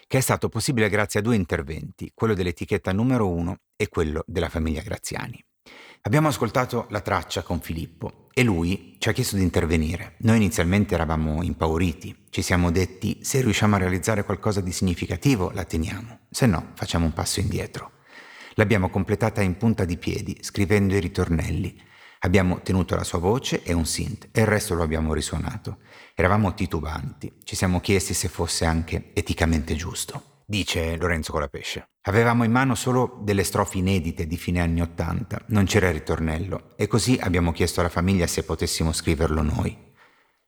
che 0.05 0.19
è 0.19 0.21
stato 0.21 0.49
possibile 0.49 0.87
grazie 0.87 1.19
a 1.19 1.23
due 1.23 1.35
interventi, 1.35 2.11
quello 2.13 2.35
dell'etichetta 2.35 2.91
numero 2.91 3.27
uno 3.27 3.61
e 3.75 3.89
quello 3.89 4.23
della 4.27 4.49
famiglia 4.49 4.83
Graziani. 4.83 5.43
Abbiamo 6.03 6.27
ascoltato 6.27 6.85
la 6.91 7.01
traccia 7.01 7.41
con 7.41 7.59
Filippo 7.59 8.27
e 8.35 8.43
lui 8.43 8.97
ci 8.99 9.09
ha 9.09 9.13
chiesto 9.13 9.35
di 9.35 9.41
intervenire. 9.41 10.13
Noi 10.19 10.37
inizialmente 10.37 10.93
eravamo 10.93 11.41
impauriti, 11.41 12.27
ci 12.29 12.43
siamo 12.43 12.69
detti 12.69 13.23
se 13.23 13.41
riusciamo 13.41 13.77
a 13.77 13.79
realizzare 13.79 14.23
qualcosa 14.23 14.61
di 14.61 14.71
significativo 14.71 15.49
la 15.55 15.63
teniamo, 15.63 16.27
se 16.29 16.45
no 16.45 16.73
facciamo 16.75 17.05
un 17.05 17.13
passo 17.13 17.39
indietro. 17.39 17.93
L'abbiamo 18.53 18.91
completata 18.91 19.41
in 19.41 19.57
punta 19.57 19.85
di 19.85 19.97
piedi, 19.97 20.37
scrivendo 20.41 20.93
i 20.93 20.99
ritornelli, 20.99 21.89
Abbiamo 22.23 22.61
tenuto 22.61 22.95
la 22.95 23.03
sua 23.03 23.17
voce 23.17 23.63
e 23.63 23.73
un 23.73 23.85
synth 23.85 24.29
e 24.31 24.41
il 24.41 24.47
resto 24.47 24.75
lo 24.75 24.83
abbiamo 24.83 25.13
risuonato. 25.13 25.79
Eravamo 26.13 26.53
titubanti, 26.53 27.33
ci 27.43 27.55
siamo 27.55 27.79
chiesti 27.79 28.13
se 28.13 28.27
fosse 28.27 28.63
anche 28.65 29.11
eticamente 29.13 29.73
giusto. 29.73 30.43
Dice 30.45 30.97
Lorenzo 30.97 31.31
Colapesce. 31.31 31.89
Avevamo 32.01 32.43
in 32.43 32.51
mano 32.51 32.75
solo 32.75 33.19
delle 33.23 33.43
strofe 33.43 33.79
inedite 33.79 34.27
di 34.27 34.37
fine 34.37 34.61
anni 34.61 34.81
Ottanta, 34.81 35.41
non 35.47 35.65
c'era 35.65 35.87
il 35.87 35.93
ritornello, 35.93 36.75
e 36.75 36.85
così 36.85 37.17
abbiamo 37.19 37.51
chiesto 37.51 37.79
alla 37.79 37.89
famiglia 37.89 38.27
se 38.27 38.43
potessimo 38.43 38.91
scriverlo 38.91 39.41
noi. 39.41 39.75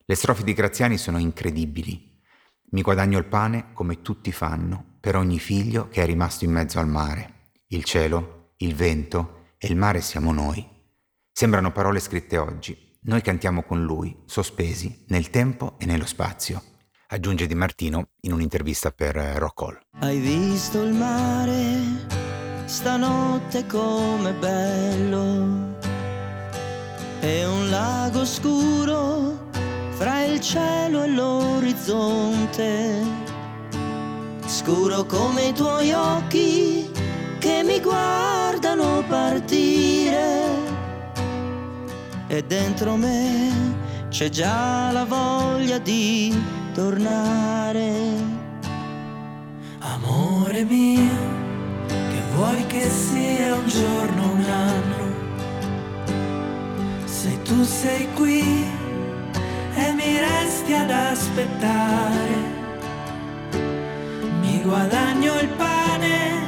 Le 0.04 0.14
strofe 0.14 0.44
di 0.44 0.52
Graziani 0.52 0.96
sono 0.96 1.18
incredibili. 1.18 2.22
Mi 2.70 2.82
guadagno 2.82 3.18
il 3.18 3.24
pane 3.24 3.72
come 3.72 4.00
tutti 4.00 4.30
fanno, 4.30 4.98
per 5.00 5.16
ogni 5.16 5.40
figlio 5.40 5.88
che 5.88 6.02
è 6.02 6.06
rimasto 6.06 6.44
in 6.44 6.52
mezzo 6.52 6.78
al 6.78 6.86
mare. 6.86 7.50
Il 7.68 7.82
cielo, 7.82 8.52
il 8.58 8.76
vento 8.76 9.54
e 9.58 9.66
il 9.66 9.76
mare 9.76 10.00
siamo 10.00 10.32
noi. 10.32 10.73
Sembrano 11.36 11.72
parole 11.72 11.98
scritte 11.98 12.38
oggi. 12.38 12.78
Noi 13.06 13.20
cantiamo 13.20 13.64
con 13.64 13.82
lui, 13.82 14.16
sospesi 14.24 15.04
nel 15.08 15.30
tempo 15.30 15.74
e 15.78 15.84
nello 15.84 16.06
spazio. 16.06 16.62
Aggiunge 17.08 17.48
Di 17.48 17.56
Martino 17.56 18.10
in 18.20 18.32
un'intervista 18.34 18.92
per 18.92 19.16
Rock 19.16 19.60
Hall. 19.62 19.80
Hai 19.98 20.20
visto 20.20 20.80
il 20.80 20.92
mare 20.92 21.80
stanotte 22.66 23.66
come 23.66 24.32
bello? 24.34 25.76
È 27.18 27.44
un 27.44 27.68
lago 27.68 28.24
scuro 28.24 29.50
fra 29.90 30.22
il 30.22 30.40
cielo 30.40 31.02
e 31.02 31.08
l'orizzonte. 31.08 33.02
Scuro 34.46 35.02
come 35.02 35.46
i 35.46 35.52
tuoi 35.52 35.90
occhi 35.90 36.88
che 37.40 37.64
mi 37.64 37.80
guardano 37.80 39.02
partire 39.08 39.83
e 42.36 42.42
dentro 42.42 42.96
me 42.96 43.52
c'è 44.08 44.28
già 44.28 44.90
la 44.90 45.04
voglia 45.04 45.78
di 45.78 46.36
tornare. 46.72 47.92
Amore 49.78 50.64
mio, 50.64 51.16
che 51.86 52.20
vuoi 52.34 52.66
che 52.66 52.88
sia 52.90 53.54
un 53.54 53.68
giorno 53.68 54.32
un 54.32 54.44
anno, 54.44 55.12
se 57.04 57.40
tu 57.42 57.62
sei 57.62 58.08
qui 58.14 58.42
e 59.74 59.92
mi 59.92 60.18
resti 60.18 60.72
ad 60.72 60.90
aspettare, 60.90 62.36
mi 64.40 64.60
guadagno 64.62 65.38
il 65.38 65.48
pane 65.48 66.42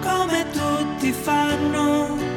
come 0.00 0.46
tutti 0.50 1.12
fanno 1.12 2.35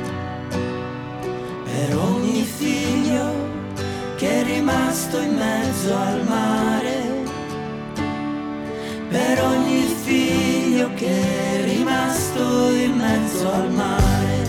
per 1.79 1.95
ogni 1.95 2.43
figlio 2.43 3.47
che 4.17 4.41
è 4.41 4.43
rimasto 4.43 5.17
in 5.21 5.33
mezzo 5.33 5.95
al 5.95 6.27
mare, 6.27 7.23
per 9.07 9.43
ogni 9.43 9.83
figlio 10.03 10.93
che 10.95 11.07
è 11.07 11.63
rimasto 11.63 12.71
in 12.71 12.95
mezzo 12.95 13.49
al 13.49 13.71
mare. 13.71 14.47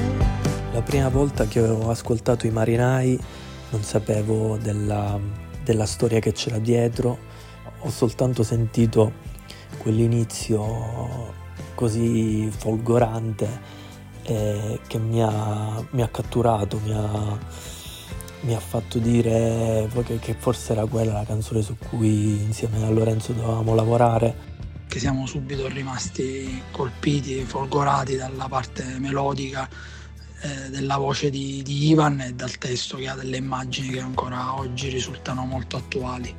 La 0.73 0.83
prima 0.83 1.09
volta 1.09 1.47
che 1.47 1.61
ho 1.61 1.89
ascoltato 1.89 2.49
i 2.49 2.51
marinai 2.51 3.17
non 3.71 3.83
sapevo 3.85 4.57
della, 4.57 5.17
della 5.63 5.87
storia 5.87 6.19
che 6.19 6.33
c'era 6.33 6.59
dietro, 6.59 7.17
ho 7.79 7.91
soltanto 7.91 8.43
sentito 8.43 9.13
quell'inizio 9.79 11.39
così 11.77 12.51
folgorante 12.51 13.79
eh, 14.31 14.81
che 14.87 14.99
mi 14.99 15.21
ha, 15.23 15.85
mi 15.91 16.03
ha, 16.03 16.09
catturato, 16.09 16.81
mi 16.85 16.93
ha, 16.93 17.39
mi 18.43 18.55
ha 18.55 18.61
fatto 18.61 18.99
dire 18.99 19.89
che 20.21 20.35
forse 20.39 20.73
era 20.73 20.87
quella 20.87 21.13
la 21.13 21.25
canzone 21.25 21.63
su 21.63 21.77
cui 21.77 22.41
insieme 22.41 22.85
a 22.85 22.91
Lorenzo 22.91 23.33
dovevamo 23.33 23.75
lavorare. 23.75 24.49
Che 24.87 24.99
siamo 24.99 25.27
subito 25.27 25.67
rimasti 25.67 26.63
colpiti, 26.71 27.43
folgorati 27.43 28.17
dalla 28.17 28.47
parte 28.49 28.85
melodica 28.99 29.69
eh, 30.43 30.71
della 30.71 30.97
voce 30.97 31.31
di, 31.31 31.63
di 31.63 31.91
Ivan 31.91 32.21
e 32.21 32.33
dal 32.33 32.57
testo 32.57 32.97
che 32.97 33.09
ha 33.09 33.15
delle 33.15 33.37
immagini 33.37 33.89
che 33.89 34.01
ancora 34.01 34.59
oggi 34.59 34.89
risultano 34.89 35.45
molto 35.45 35.77
attuali. 35.77 36.33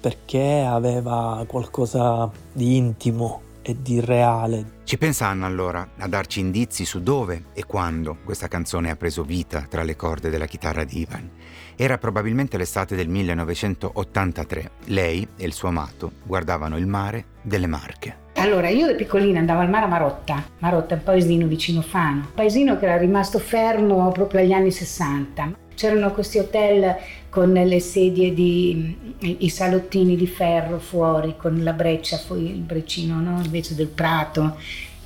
Perché 0.00 0.64
aveva 0.68 1.44
qualcosa 1.46 2.30
di 2.52 2.76
intimo 2.76 3.40
e 3.62 3.76
di 3.80 4.00
reale. 4.00 4.73
Ci 4.84 4.98
pensa 4.98 5.28
Anna 5.28 5.46
allora 5.46 5.88
a 5.96 6.06
darci 6.06 6.40
indizi 6.40 6.84
su 6.84 7.02
dove 7.02 7.44
e 7.54 7.64
quando 7.64 8.18
questa 8.22 8.48
canzone 8.48 8.90
ha 8.90 8.96
preso 8.96 9.22
vita 9.22 9.64
tra 9.66 9.82
le 9.82 9.96
corde 9.96 10.28
della 10.28 10.44
chitarra 10.44 10.84
di 10.84 11.00
Ivan. 11.00 11.30
Era 11.74 11.96
probabilmente 11.96 12.58
l'estate 12.58 12.94
del 12.94 13.08
1983. 13.08 14.70
Lei 14.88 15.26
e 15.38 15.46
il 15.46 15.54
suo 15.54 15.68
amato 15.68 16.12
guardavano 16.24 16.76
il 16.76 16.86
mare 16.86 17.24
delle 17.40 17.66
Marche. 17.66 18.24
Allora, 18.34 18.68
io 18.68 18.86
da 18.86 18.94
piccolina 18.94 19.38
andavo 19.38 19.60
al 19.60 19.70
mare 19.70 19.86
a 19.86 19.88
Marotta. 19.88 20.44
Marotta 20.58 20.94
è 20.94 20.98
un 20.98 21.04
paesino 21.04 21.46
vicino 21.46 21.80
Fano. 21.80 22.20
Un 22.20 22.34
paesino 22.34 22.76
che 22.76 22.84
era 22.84 22.98
rimasto 22.98 23.38
fermo 23.38 24.12
proprio 24.12 24.40
agli 24.40 24.52
anni 24.52 24.70
60. 24.70 25.62
C'erano 25.74 26.12
questi 26.12 26.38
hotel 26.38 26.96
con 27.28 27.52
le 27.52 27.80
sedie 27.80 28.32
di 28.32 29.14
i 29.20 29.48
salottini 29.48 30.16
di 30.16 30.26
ferro 30.26 30.78
fuori 30.78 31.34
con 31.36 31.62
la 31.62 31.72
breccia, 31.72 32.20
il 32.36 32.60
breccino 32.60 33.20
no? 33.20 33.40
invece 33.42 33.74
del 33.74 33.88
prato 33.88 34.56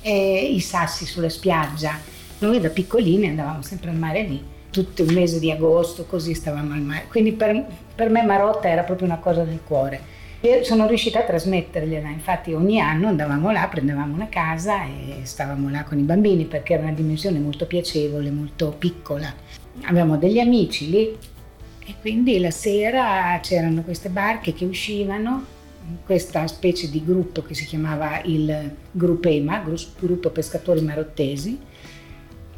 e 0.01 0.51
i 0.53 0.59
sassi 0.59 1.05
sulla 1.05 1.29
spiaggia. 1.29 1.97
Noi 2.39 2.59
da 2.59 2.69
piccolini 2.69 3.27
andavamo 3.27 3.61
sempre 3.61 3.89
al 3.89 3.97
mare 3.97 4.23
lì, 4.23 4.41
tutto 4.69 5.01
il 5.01 5.13
mese 5.13 5.39
di 5.39 5.51
agosto 5.51 6.05
così 6.05 6.33
stavamo 6.33 6.73
al 6.73 6.81
mare. 6.81 7.05
Quindi 7.09 7.33
per, 7.33 7.65
per 7.95 8.09
me 8.09 8.23
Marotta 8.23 8.69
era 8.69 8.83
proprio 8.83 9.07
una 9.07 9.17
cosa 9.17 9.43
del 9.43 9.59
cuore. 9.63 10.17
E 10.41 10.63
sono 10.63 10.87
riuscita 10.87 11.19
a 11.19 11.23
trasmettergliela, 11.23 12.07
infatti 12.07 12.53
ogni 12.53 12.79
anno 12.79 13.09
andavamo 13.09 13.51
là, 13.51 13.67
prendevamo 13.69 14.13
una 14.13 14.29
casa 14.29 14.85
e 14.85 15.19
stavamo 15.23 15.69
là 15.69 15.83
con 15.83 15.99
i 15.99 16.03
bambini 16.03 16.45
perché 16.45 16.75
era 16.75 16.83
una 16.83 16.93
dimensione 16.93 17.39
molto 17.39 17.65
piacevole, 17.65 18.31
molto 18.31 18.73
piccola. 18.77 19.33
Avevamo 19.83 20.17
degli 20.17 20.39
amici 20.39 20.89
lì 20.89 21.17
e 21.85 21.95
quindi 22.01 22.39
la 22.39 22.51
sera 22.51 23.39
c'erano 23.41 23.81
queste 23.81 24.09
barche 24.09 24.53
che 24.53 24.65
uscivano, 24.65 25.43
questa 26.05 26.45
specie 26.45 26.89
di 26.89 27.03
gruppo 27.03 27.41
che 27.41 27.55
si 27.55 27.65
chiamava 27.65 28.21
il 28.23 28.71
Gruppema, 28.91 29.63
Gruppo 29.99 30.29
Pescatori 30.29 30.81
Marottesi. 30.81 31.59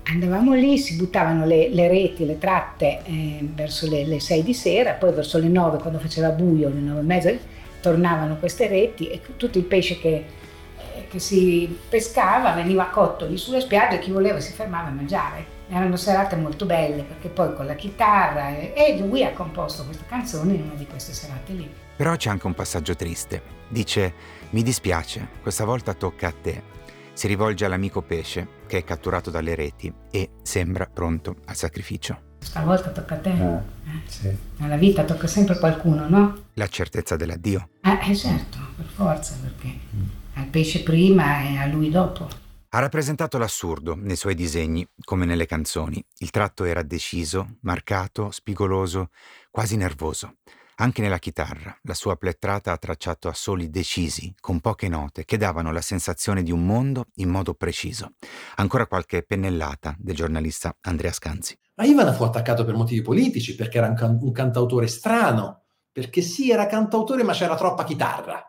Andavamo 0.03 0.53
lì, 0.53 0.77
si 0.77 0.95
buttavano 0.95 1.45
le, 1.45 1.69
le 1.69 1.87
reti, 1.87 2.25
le 2.25 2.37
tratte 2.37 3.01
eh, 3.05 3.47
verso 3.53 3.87
le, 3.87 4.05
le 4.05 4.19
6 4.19 4.43
di 4.43 4.53
sera, 4.53 4.93
poi 4.93 5.13
verso 5.13 5.37
le 5.37 5.47
9 5.47 5.77
quando 5.77 5.99
faceva 5.99 6.29
buio, 6.29 6.67
le 6.67 6.79
9 6.79 6.99
e 6.99 7.03
mezza, 7.03 7.31
tornavano 7.79 8.35
queste 8.37 8.67
reti 8.67 9.07
e 9.07 9.21
tutto 9.37 9.57
il 9.57 9.63
pesce 9.63 9.97
che, 9.99 10.15
eh, 10.15 11.07
che 11.09 11.19
si 11.19 11.73
pescava 11.87 12.51
veniva 12.51 12.85
cotto 12.85 13.25
lì 13.25 13.37
sulle 13.37 13.61
spiagge 13.61 13.95
e 13.95 13.99
chi 13.99 14.11
voleva 14.11 14.39
si 14.41 14.51
fermava 14.51 14.89
a 14.89 14.91
mangiare 14.91 15.59
erano 15.71 15.95
serate 15.95 16.35
molto 16.35 16.65
belle 16.65 17.03
perché 17.03 17.29
poi 17.29 17.55
con 17.55 17.65
la 17.65 17.75
chitarra 17.75 18.49
e 18.49 18.97
lui 18.99 19.23
ha 19.23 19.31
composto 19.31 19.85
questa 19.85 20.03
canzone 20.05 20.53
in 20.53 20.63
una 20.63 20.73
di 20.73 20.85
queste 20.85 21.13
serate 21.13 21.53
lì. 21.53 21.69
Però 21.95 22.15
c'è 22.15 22.29
anche 22.29 22.47
un 22.47 22.53
passaggio 22.53 22.95
triste. 22.95 23.41
Dice, 23.69 24.13
mi 24.49 24.63
dispiace, 24.63 25.27
questa 25.41 25.63
volta 25.63 25.93
tocca 25.93 26.27
a 26.27 26.33
te. 26.39 26.69
Si 27.13 27.27
rivolge 27.27 27.65
all'amico 27.65 28.01
pesce 28.01 28.47
che 28.67 28.79
è 28.79 28.83
catturato 28.83 29.29
dalle 29.29 29.55
reti 29.55 29.93
e 30.11 30.31
sembra 30.41 30.89
pronto 30.91 31.37
al 31.45 31.55
sacrificio. 31.55 32.29
Stavolta 32.39 32.89
tocca 32.89 33.15
a 33.15 33.17
te. 33.19 33.29
Eh, 33.29 33.53
eh. 33.53 34.01
Sì. 34.07 34.37
Nella 34.57 34.77
vita 34.77 35.03
tocca 35.03 35.27
sempre 35.27 35.57
qualcuno, 35.57 36.09
no? 36.09 36.45
La 36.55 36.67
certezza 36.67 37.15
dell'addio. 37.15 37.69
Eh, 37.81 38.11
eh 38.11 38.15
certo, 38.15 38.57
per 38.75 38.85
forza, 38.87 39.35
perché 39.41 39.67
mm. 39.67 40.03
al 40.33 40.45
pesce 40.45 40.81
prima 40.81 41.43
e 41.43 41.57
a 41.57 41.65
lui 41.67 41.89
dopo. 41.89 42.40
Ha 42.73 42.79
rappresentato 42.79 43.37
l'assurdo 43.37 43.95
nei 43.95 44.15
suoi 44.15 44.33
disegni, 44.33 44.87
come 45.03 45.25
nelle 45.25 45.45
canzoni. 45.45 46.01
Il 46.19 46.29
tratto 46.29 46.63
era 46.63 46.83
deciso, 46.83 47.57
marcato, 47.63 48.31
spigoloso, 48.31 49.09
quasi 49.49 49.75
nervoso. 49.75 50.37
Anche 50.75 51.01
nella 51.01 51.19
chitarra, 51.19 51.77
la 51.81 51.93
sua 51.93 52.15
plettrata 52.15 52.71
ha 52.71 52.77
tracciato 52.77 53.27
assoli 53.27 53.69
decisi, 53.69 54.33
con 54.39 54.61
poche 54.61 54.87
note, 54.87 55.25
che 55.25 55.35
davano 55.35 55.73
la 55.73 55.81
sensazione 55.81 56.43
di 56.43 56.51
un 56.53 56.65
mondo 56.65 57.07
in 57.15 57.27
modo 57.27 57.55
preciso. 57.55 58.13
Ancora 58.55 58.87
qualche 58.87 59.23
pennellata 59.23 59.93
del 59.99 60.15
giornalista 60.15 60.73
Andrea 60.79 61.11
Scanzi. 61.11 61.59
Ma 61.75 61.83
Ivan 61.83 62.13
fu 62.13 62.23
attaccato 62.23 62.63
per 62.63 62.75
motivi 62.75 63.01
politici, 63.01 63.53
perché 63.53 63.79
era 63.79 63.87
un, 63.87 63.95
can- 63.95 64.19
un 64.21 64.31
cantautore 64.31 64.87
strano, 64.87 65.63
perché 65.91 66.21
sì, 66.21 66.51
era 66.51 66.67
cantautore, 66.67 67.23
ma 67.23 67.33
c'era 67.33 67.57
troppa 67.57 67.83
chitarra, 67.83 68.41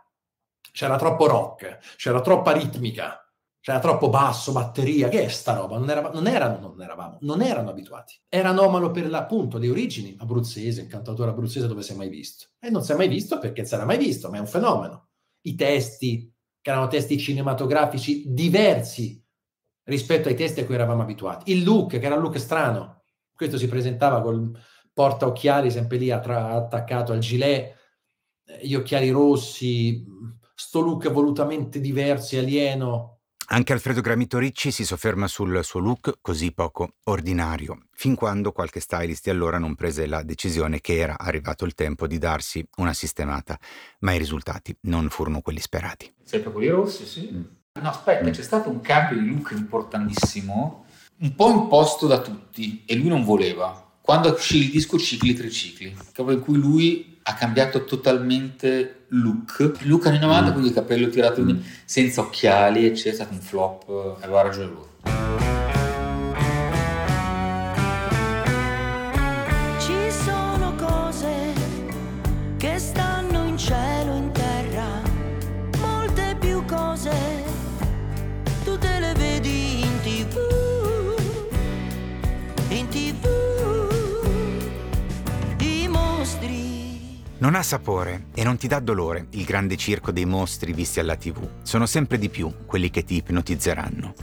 c'era 0.70 0.96
troppo 0.96 1.26
rock, 1.26 1.96
c'era 1.96 2.20
troppa 2.20 2.52
ritmica 2.52 3.21
c'era 3.62 3.78
troppo 3.78 4.08
basso, 4.08 4.50
batteria, 4.50 5.08
che 5.08 5.22
è 5.22 5.28
sta 5.28 5.54
roba? 5.54 5.78
Non, 5.78 5.88
eravamo, 5.88 6.14
non, 6.14 6.26
erano, 6.26 6.58
non, 6.58 6.82
eravamo, 6.82 7.18
non 7.20 7.42
erano 7.42 7.70
abituati. 7.70 8.20
Era 8.28 8.48
anomalo 8.48 8.90
per 8.90 9.08
l'appunto 9.08 9.56
le 9.56 9.68
origini 9.68 10.16
abruzzese, 10.18 10.80
il 10.80 10.88
cantautore 10.88 11.30
abruzzese 11.30 11.68
dove 11.68 11.82
si 11.82 11.92
è 11.92 11.94
mai 11.94 12.08
visto. 12.08 12.48
E 12.58 12.70
non 12.70 12.82
si 12.82 12.90
è 12.90 12.96
mai 12.96 13.06
visto 13.06 13.38
perché 13.38 13.60
non 13.60 13.68
si 13.68 13.74
era 13.76 13.84
mai 13.84 13.98
visto, 13.98 14.28
ma 14.30 14.38
è 14.38 14.40
un 14.40 14.48
fenomeno. 14.48 15.10
I 15.42 15.54
testi, 15.54 16.28
che 16.60 16.70
erano 16.70 16.88
testi 16.88 17.16
cinematografici 17.16 18.24
diversi 18.26 19.24
rispetto 19.84 20.26
ai 20.26 20.34
testi 20.34 20.62
a 20.62 20.66
cui 20.66 20.74
eravamo 20.74 21.02
abituati. 21.02 21.52
Il 21.52 21.62
look, 21.62 22.00
che 22.00 22.04
era 22.04 22.16
un 22.16 22.22
look 22.22 22.40
strano. 22.40 23.04
Questo 23.32 23.58
si 23.58 23.68
presentava 23.68 24.22
col 24.22 24.58
porta 24.92 25.24
occhiali 25.24 25.70
sempre 25.70 25.98
lì 25.98 26.10
attaccato 26.10 27.12
al 27.12 27.20
gilet, 27.20 27.76
eh, 28.44 28.66
gli 28.66 28.74
occhiali 28.74 29.10
rossi, 29.10 30.04
sto 30.52 30.80
look 30.80 31.08
volutamente 31.12 31.78
diverso 31.80 32.34
e 32.34 32.38
alieno 32.40 33.11
anche 33.52 33.74
Alfredo 33.74 34.00
Gramito 34.00 34.38
Ricci 34.38 34.70
si 34.70 34.82
sofferma 34.82 35.28
sul 35.28 35.62
suo 35.62 35.78
look 35.78 36.18
così 36.22 36.52
poco 36.52 36.94
ordinario, 37.04 37.82
fin 37.92 38.14
quando 38.14 38.50
qualche 38.50 38.80
stylist 38.80 39.24
di 39.24 39.30
allora 39.30 39.58
non 39.58 39.74
prese 39.74 40.06
la 40.06 40.22
decisione 40.22 40.80
che 40.80 40.96
era 40.96 41.18
arrivato 41.18 41.66
il 41.66 41.74
tempo 41.74 42.06
di 42.06 42.16
darsi 42.16 42.66
una 42.78 42.94
sistemata, 42.94 43.58
ma 44.00 44.14
i 44.14 44.18
risultati 44.18 44.74
non 44.82 45.10
furono 45.10 45.42
quelli 45.42 45.60
sperati. 45.60 46.10
Sempre 46.24 46.50
quelli 46.50 46.68
rossi, 46.68 47.04
sì. 47.04 47.28
Mm. 47.30 47.42
No, 47.82 47.90
aspetta, 47.90 48.26
mm. 48.26 48.32
c'è 48.32 48.42
stato 48.42 48.70
un 48.70 48.80
cambio 48.80 49.20
di 49.20 49.28
look 49.28 49.52
importantissimo, 49.54 50.86
un 51.18 51.34
po' 51.34 51.50
imposto 51.50 52.06
da 52.06 52.22
tutti, 52.22 52.84
e 52.86 52.94
lui 52.94 53.08
non 53.08 53.22
voleva. 53.22 53.98
Quando 54.00 54.32
uscì 54.32 54.64
il 54.64 54.70
disco 54.70 54.98
Cicli 54.98 55.34
Tricicli, 55.34 55.94
in 56.16 56.40
cui 56.40 56.56
lui 56.56 57.11
ha 57.24 57.34
cambiato 57.34 57.84
totalmente 57.84 59.04
look. 59.08 59.80
Look 59.82 60.06
anni 60.06 60.18
90, 60.18 60.48
mm. 60.48 60.52
quindi 60.52 60.68
il 60.68 60.74
capello 60.74 61.08
tirato 61.08 61.42
mm. 61.42 61.58
senza 61.84 62.20
occhiali, 62.20 62.86
eccetera, 62.86 63.10
è 63.10 63.14
stato 63.14 63.32
un 63.32 63.40
flop, 63.40 64.18
aveva 64.20 64.42
ragione 64.42 64.66
lui. 64.66 65.11
Non 87.42 87.56
ha 87.56 87.62
sapore 87.64 88.26
e 88.34 88.44
non 88.44 88.56
ti 88.56 88.68
dà 88.68 88.78
dolore 88.78 89.26
il 89.30 89.42
grande 89.42 89.76
circo 89.76 90.12
dei 90.12 90.26
mostri 90.26 90.72
visti 90.72 91.00
alla 91.00 91.16
tv. 91.16 91.44
Sono 91.62 91.86
sempre 91.86 92.16
di 92.16 92.28
più 92.28 92.54
quelli 92.66 92.88
che 92.88 93.02
ti 93.02 93.16
ipnotizzeranno. 93.16 94.14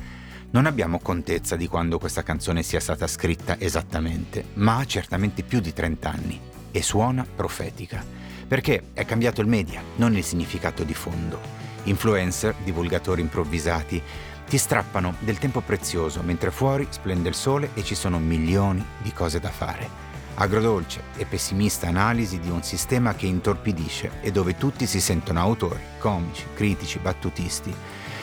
Non 0.51 0.65
abbiamo 0.65 0.99
contezza 0.99 1.57
di 1.57 1.67
quando 1.67 1.99
questa 1.99 2.23
canzone 2.23 2.63
sia 2.63 2.79
stata 2.79 3.07
scritta 3.07 3.59
esattamente, 3.59 4.45
ma 4.53 4.77
ha 4.77 4.85
certamente 4.85 5.43
più 5.43 5.59
di 5.59 5.73
30 5.73 6.09
anni 6.09 6.39
e 6.71 6.81
suona 6.81 7.25
profetica. 7.35 8.01
Perché 8.47 8.91
è 8.93 9.03
cambiato 9.03 9.41
il 9.41 9.47
media, 9.47 9.83
non 9.97 10.15
il 10.15 10.23
significato 10.23 10.85
di 10.85 10.93
fondo. 10.93 11.41
Influencer, 11.83 12.55
divulgatori 12.63 13.19
improvvisati, 13.19 14.01
ti 14.47 14.57
strappano 14.57 15.15
del 15.19 15.39
tempo 15.39 15.59
prezioso 15.59 16.21
mentre 16.21 16.51
fuori 16.51 16.87
splende 16.89 17.27
il 17.27 17.35
sole 17.35 17.71
e 17.73 17.83
ci 17.83 17.95
sono 17.95 18.17
milioni 18.17 18.81
di 19.01 19.11
cose 19.11 19.41
da 19.41 19.49
fare 19.49 20.07
agrodolce 20.39 21.03
e 21.17 21.25
pessimista 21.25 21.87
analisi 21.87 22.39
di 22.39 22.49
un 22.49 22.63
sistema 22.63 23.13
che 23.13 23.25
intorpidisce 23.25 24.11
e 24.21 24.31
dove 24.31 24.57
tutti 24.57 24.85
si 24.85 24.99
sentono 24.99 25.39
autori, 25.39 25.79
comici, 25.99 26.45
critici, 26.53 26.99
battutisti. 26.99 27.73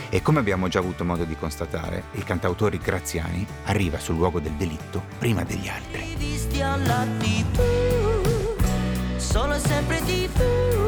E 0.09 0.23
come 0.23 0.39
abbiamo 0.39 0.69
già 0.69 0.79
avuto 0.79 1.05
modo 1.05 1.25
di 1.25 1.37
constatare, 1.37 2.05
il 2.13 2.25
cantautore 2.25 2.79
Graziani 2.79 3.47
arriva 3.65 3.99
sul 3.99 4.17
luogo 4.17 4.41
del 4.41 4.53
delitto 4.53 5.03
prima 5.19 5.45
degli 5.45 5.69
altri. 5.69 6.15
Visti 6.17 6.61
sempre 9.59 10.01
TV. 10.01 10.86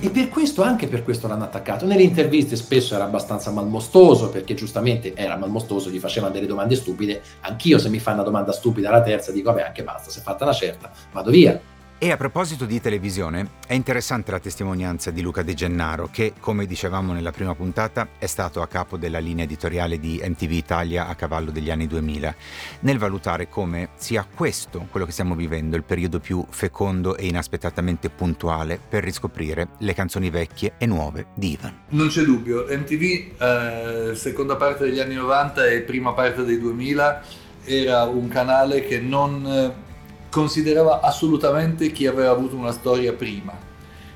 E 0.00 0.10
per 0.10 0.28
questo, 0.28 0.62
anche 0.62 0.86
per 0.86 1.02
questo 1.02 1.26
l'hanno 1.26 1.42
attaccato. 1.42 1.84
Nelle 1.84 2.02
interviste 2.02 2.54
spesso 2.54 2.94
era 2.94 3.02
abbastanza 3.02 3.50
malmostoso, 3.50 4.28
perché 4.28 4.54
giustamente 4.54 5.12
era 5.14 5.36
malmostoso, 5.36 5.90
gli 5.90 5.98
facevano 5.98 6.32
delle 6.32 6.46
domande 6.46 6.76
stupide. 6.76 7.20
Anch'io 7.40 7.78
se 7.78 7.88
mi 7.88 7.98
fa 7.98 8.12
una 8.12 8.22
domanda 8.22 8.52
stupida 8.52 8.90
alla 8.90 9.02
terza 9.02 9.32
dico, 9.32 9.50
vabbè, 9.50 9.66
anche 9.66 9.82
basta, 9.82 10.08
se 10.10 10.20
è 10.20 10.22
fatta 10.22 10.44
una 10.44 10.52
certa, 10.52 10.90
vado 11.12 11.30
via. 11.30 11.60
E 12.00 12.12
a 12.12 12.16
proposito 12.16 12.64
di 12.64 12.80
televisione, 12.80 13.54
è 13.66 13.74
interessante 13.74 14.30
la 14.30 14.38
testimonianza 14.38 15.10
di 15.10 15.20
Luca 15.20 15.42
De 15.42 15.52
Gennaro, 15.52 16.08
che, 16.12 16.32
come 16.38 16.64
dicevamo 16.64 17.12
nella 17.12 17.32
prima 17.32 17.56
puntata, 17.56 18.10
è 18.20 18.26
stato 18.26 18.62
a 18.62 18.68
capo 18.68 18.96
della 18.96 19.18
linea 19.18 19.42
editoriale 19.42 19.98
di 19.98 20.22
MTV 20.24 20.52
Italia 20.52 21.08
a 21.08 21.16
cavallo 21.16 21.50
degli 21.50 21.72
anni 21.72 21.88
2000, 21.88 22.34
nel 22.82 22.98
valutare 22.98 23.48
come 23.48 23.88
sia 23.96 24.24
questo, 24.32 24.86
quello 24.92 25.06
che 25.06 25.10
stiamo 25.10 25.34
vivendo, 25.34 25.74
il 25.74 25.82
periodo 25.82 26.20
più 26.20 26.46
fecondo 26.48 27.16
e 27.16 27.26
inaspettatamente 27.26 28.10
puntuale 28.10 28.78
per 28.88 29.02
riscoprire 29.02 29.70
le 29.78 29.92
canzoni 29.92 30.30
vecchie 30.30 30.74
e 30.78 30.86
nuove 30.86 31.26
di 31.34 31.50
Ivan. 31.50 31.80
Non 31.88 32.06
c'è 32.06 32.22
dubbio, 32.22 32.64
MTV, 32.68 33.42
eh, 33.42 34.14
seconda 34.14 34.54
parte 34.54 34.84
degli 34.84 35.00
anni 35.00 35.16
90 35.16 35.66
e 35.66 35.80
prima 35.80 36.12
parte 36.12 36.44
dei 36.44 36.60
2000, 36.60 37.22
era 37.64 38.04
un 38.04 38.28
canale 38.28 38.86
che 38.86 39.00
non 39.00 39.44
eh, 39.44 39.86
considerava 40.30 41.00
assolutamente 41.00 41.90
chi 41.90 42.06
aveva 42.06 42.30
avuto 42.30 42.56
una 42.56 42.72
storia 42.72 43.12
prima, 43.12 43.56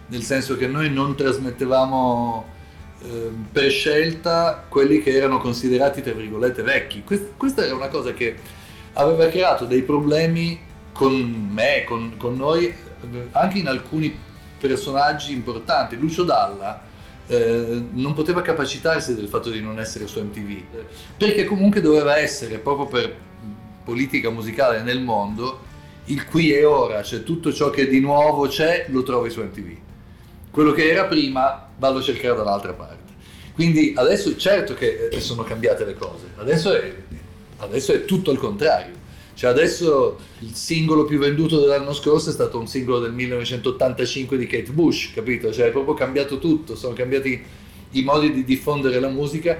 nel 0.07 0.23
senso 0.23 0.57
che 0.57 0.67
noi 0.67 0.91
non 0.91 1.15
trasmettevamo 1.15 2.45
eh, 3.03 3.31
per 3.51 3.71
scelta 3.71 4.65
quelli 4.69 5.01
che 5.03 5.15
erano 5.15 5.39
considerati 5.39 6.03
tra 6.03 6.13
virgolette 6.13 6.63
vecchi. 6.63 7.03
Quest- 7.05 7.37
questa 7.37 7.65
era 7.65 7.75
una 7.75 7.89
cosa 7.89 8.13
che 8.13 8.37
aveva 8.95 9.27
creato 9.29 9.65
dei 9.65 9.83
problemi 9.83 10.61
con 10.93 11.51
me, 11.51 11.85
con, 11.87 12.15
con 12.17 12.37
noi, 12.37 12.73
anche 13.33 13.59
in 13.59 13.67
alcuni 13.67 14.17
personaggi 14.59 15.33
importanti. 15.33 15.97
Lucio 15.97 16.23
Dalla 16.23 16.83
eh, 17.27 17.83
non 17.93 18.13
poteva 18.15 18.43
capacitarsi 18.43 19.15
del 19.15 19.29
fatto 19.29 19.51
di 19.51 19.61
non 19.61 19.81
essere 19.81 20.07
su 20.07 20.21
MTV, 20.21 20.63
perché 21.17 21.45
comunque 21.45 21.81
doveva 21.81 22.19
essere, 22.19 22.59
proprio 22.59 22.87
per 22.87 23.15
politica 23.85 24.31
musicale 24.31 24.83
nel 24.83 25.01
mondo, 25.01 25.71
il 26.07 26.25
qui 26.27 26.53
e 26.53 26.65
ora, 26.65 27.03
cioè 27.03 27.23
tutto 27.23 27.53
ciò 27.53 27.71
che 27.71 27.87
di 27.87 28.01
nuovo 28.01 28.49
c'è 28.49 28.87
lo 28.89 29.03
trovi 29.03 29.31
su 29.31 29.41
MTV. 29.41 29.77
Quello 30.51 30.73
che 30.73 30.91
era 30.91 31.07
prima 31.07 31.71
vallo 31.79 31.99
a 31.99 32.03
cercare 32.03 32.35
dall'altra 32.35 32.73
parte. 32.73 33.13
Quindi 33.55 33.93
adesso 33.97 34.37
certo 34.37 34.75
che 34.75 35.09
eh, 35.11 35.21
sono 35.21 35.45
cambiate 35.45 35.85
le 35.85 35.95
cose, 35.95 36.27
adesso 36.37 36.75
è, 36.75 36.93
adesso 37.59 37.93
è 37.93 38.05
tutto 38.05 38.33
il 38.33 38.39
contrario. 38.39 39.01
Cioè 39.35 39.51
adesso 39.51 40.19
il 40.41 40.55
singolo 40.55 41.05
più 41.05 41.19
venduto 41.19 41.59
dell'anno 41.59 41.95
scorso 41.95 42.29
è 42.29 42.33
stato 42.33 42.59
un 42.59 42.67
singolo 42.67 43.01
del 43.01 43.13
1985 43.13 44.37
di 44.37 44.47
Kate 44.47 44.73
Bush, 44.73 45.13
capito? 45.15 45.53
Cioè 45.53 45.69
è 45.69 45.71
proprio 45.71 45.95
cambiato 45.95 46.39
tutto, 46.39 46.77
sono 46.77 46.93
cambiati 46.95 47.43
i 47.93 48.03
modi 48.03 48.33
di 48.33 48.45
diffondere 48.45 49.01
la 49.01 49.09
musica. 49.09 49.59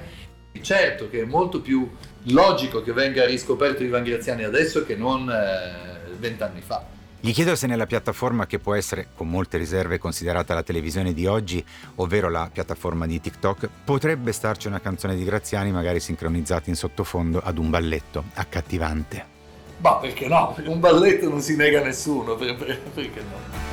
Certo 0.61 1.09
che 1.09 1.21
è 1.21 1.25
molto 1.25 1.61
più 1.61 1.89
logico 2.27 2.83
che 2.83 2.93
venga 2.93 3.25
riscoperto 3.25 3.83
Ivan 3.83 4.03
Graziani 4.03 4.43
adesso 4.43 4.83
che 4.85 4.95
non... 4.95 5.29
Eh, 5.29 6.02
vent'anni 6.23 6.61
fa. 6.61 7.01
Gli 7.19 7.31
chiedo 7.31 7.55
se 7.55 7.67
nella 7.67 7.85
piattaforma 7.85 8.45
che 8.45 8.59
può 8.59 8.73
essere, 8.75 9.07
con 9.15 9.29
molte 9.29 9.57
riserve, 9.57 9.97
considerata 9.97 10.53
la 10.53 10.63
televisione 10.63 11.13
di 11.13 11.25
oggi, 11.25 11.63
ovvero 11.95 12.29
la 12.29 12.49
piattaforma 12.51 13.05
di 13.05 13.21
TikTok, 13.21 13.69
potrebbe 13.85 14.33
starci 14.33 14.67
una 14.67 14.81
canzone 14.81 15.15
di 15.15 15.23
Graziani 15.23 15.71
magari 15.71 16.01
sincronizzata 16.01 16.69
in 16.69 16.75
sottofondo 16.75 17.39
ad 17.41 17.57
un 17.57 17.69
balletto 17.69 18.25
accattivante. 18.33 19.31
Ma 19.77 19.95
perché 19.97 20.27
no? 20.27 20.53
Un 20.65 20.79
balletto 20.79 21.29
non 21.29 21.41
si 21.41 21.55
nega 21.55 21.79
a 21.79 21.83
nessuno, 21.83 22.35
perché 22.35 23.21
no? 23.21 23.71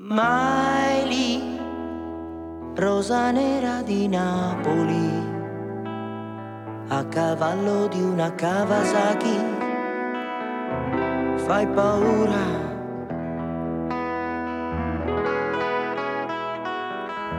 Lì, 0.00 0.77
rosa 2.78 3.32
nera 3.32 3.82
di 3.82 4.06
Napoli, 4.06 5.10
a 6.86 7.04
cavallo 7.06 7.88
di 7.88 8.00
una 8.00 8.32
Kawasaki, 8.32 9.38
fai 11.44 11.66
paura. 11.66 12.66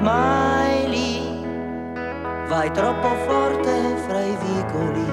Mai 0.01 0.89
lì, 0.89 1.45
vai 2.49 2.69
troppo 2.71 3.07
forte 3.25 3.95
fra 4.07 4.19
i 4.19 4.35
vicoli, 4.43 5.07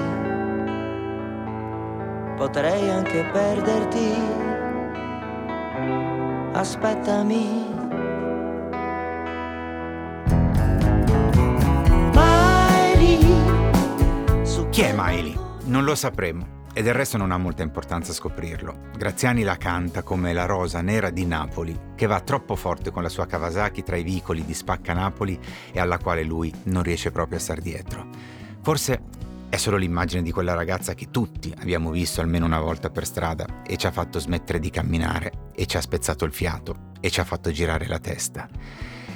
potrei 2.35 2.89
anche 2.89 3.23
perderti 3.31 4.13
aspettami. 6.51 7.66
Chi 14.77 14.83
è 14.83 14.93
Miley? 14.95 15.35
Non 15.63 15.85
lo 15.85 15.95
sapremo. 15.95 16.65
E 16.71 16.83
del 16.83 16.93
resto 16.93 17.17
non 17.17 17.31
ha 17.31 17.37
molta 17.37 17.63
importanza 17.63 18.13
scoprirlo. 18.13 18.91
Graziani 18.95 19.41
la 19.41 19.57
canta 19.57 20.03
come 20.03 20.33
la 20.33 20.45
rosa 20.45 20.81
nera 20.81 21.09
di 21.09 21.25
Napoli, 21.25 21.75
che 21.95 22.05
va 22.05 22.21
troppo 22.21 22.55
forte 22.55 22.91
con 22.91 23.01
la 23.01 23.09
sua 23.09 23.25
Kawasaki 23.25 23.81
tra 23.81 23.95
i 23.95 24.03
vicoli 24.03 24.45
di 24.45 24.53
Spacca 24.53 24.93
Napoli 24.93 25.39
e 25.71 25.79
alla 25.79 25.97
quale 25.97 26.23
lui 26.23 26.53
non 26.65 26.83
riesce 26.83 27.09
proprio 27.09 27.39
a 27.39 27.41
star 27.41 27.59
dietro. 27.59 28.07
Forse 28.61 29.01
è 29.49 29.55
solo 29.55 29.77
l'immagine 29.77 30.21
di 30.21 30.31
quella 30.31 30.53
ragazza 30.53 30.93
che 30.93 31.09
tutti 31.09 31.51
abbiamo 31.59 31.89
visto 31.89 32.21
almeno 32.21 32.45
una 32.45 32.59
volta 32.59 32.91
per 32.91 33.07
strada 33.07 33.63
e 33.65 33.77
ci 33.77 33.87
ha 33.87 33.91
fatto 33.91 34.19
smettere 34.19 34.59
di 34.59 34.69
camminare 34.69 35.49
e 35.55 35.65
ci 35.65 35.77
ha 35.77 35.81
spezzato 35.81 36.23
il 36.23 36.33
fiato 36.33 36.91
e 36.99 37.09
ci 37.09 37.19
ha 37.19 37.23
fatto 37.23 37.49
girare 37.49 37.87
la 37.87 37.97
testa. 37.97 38.47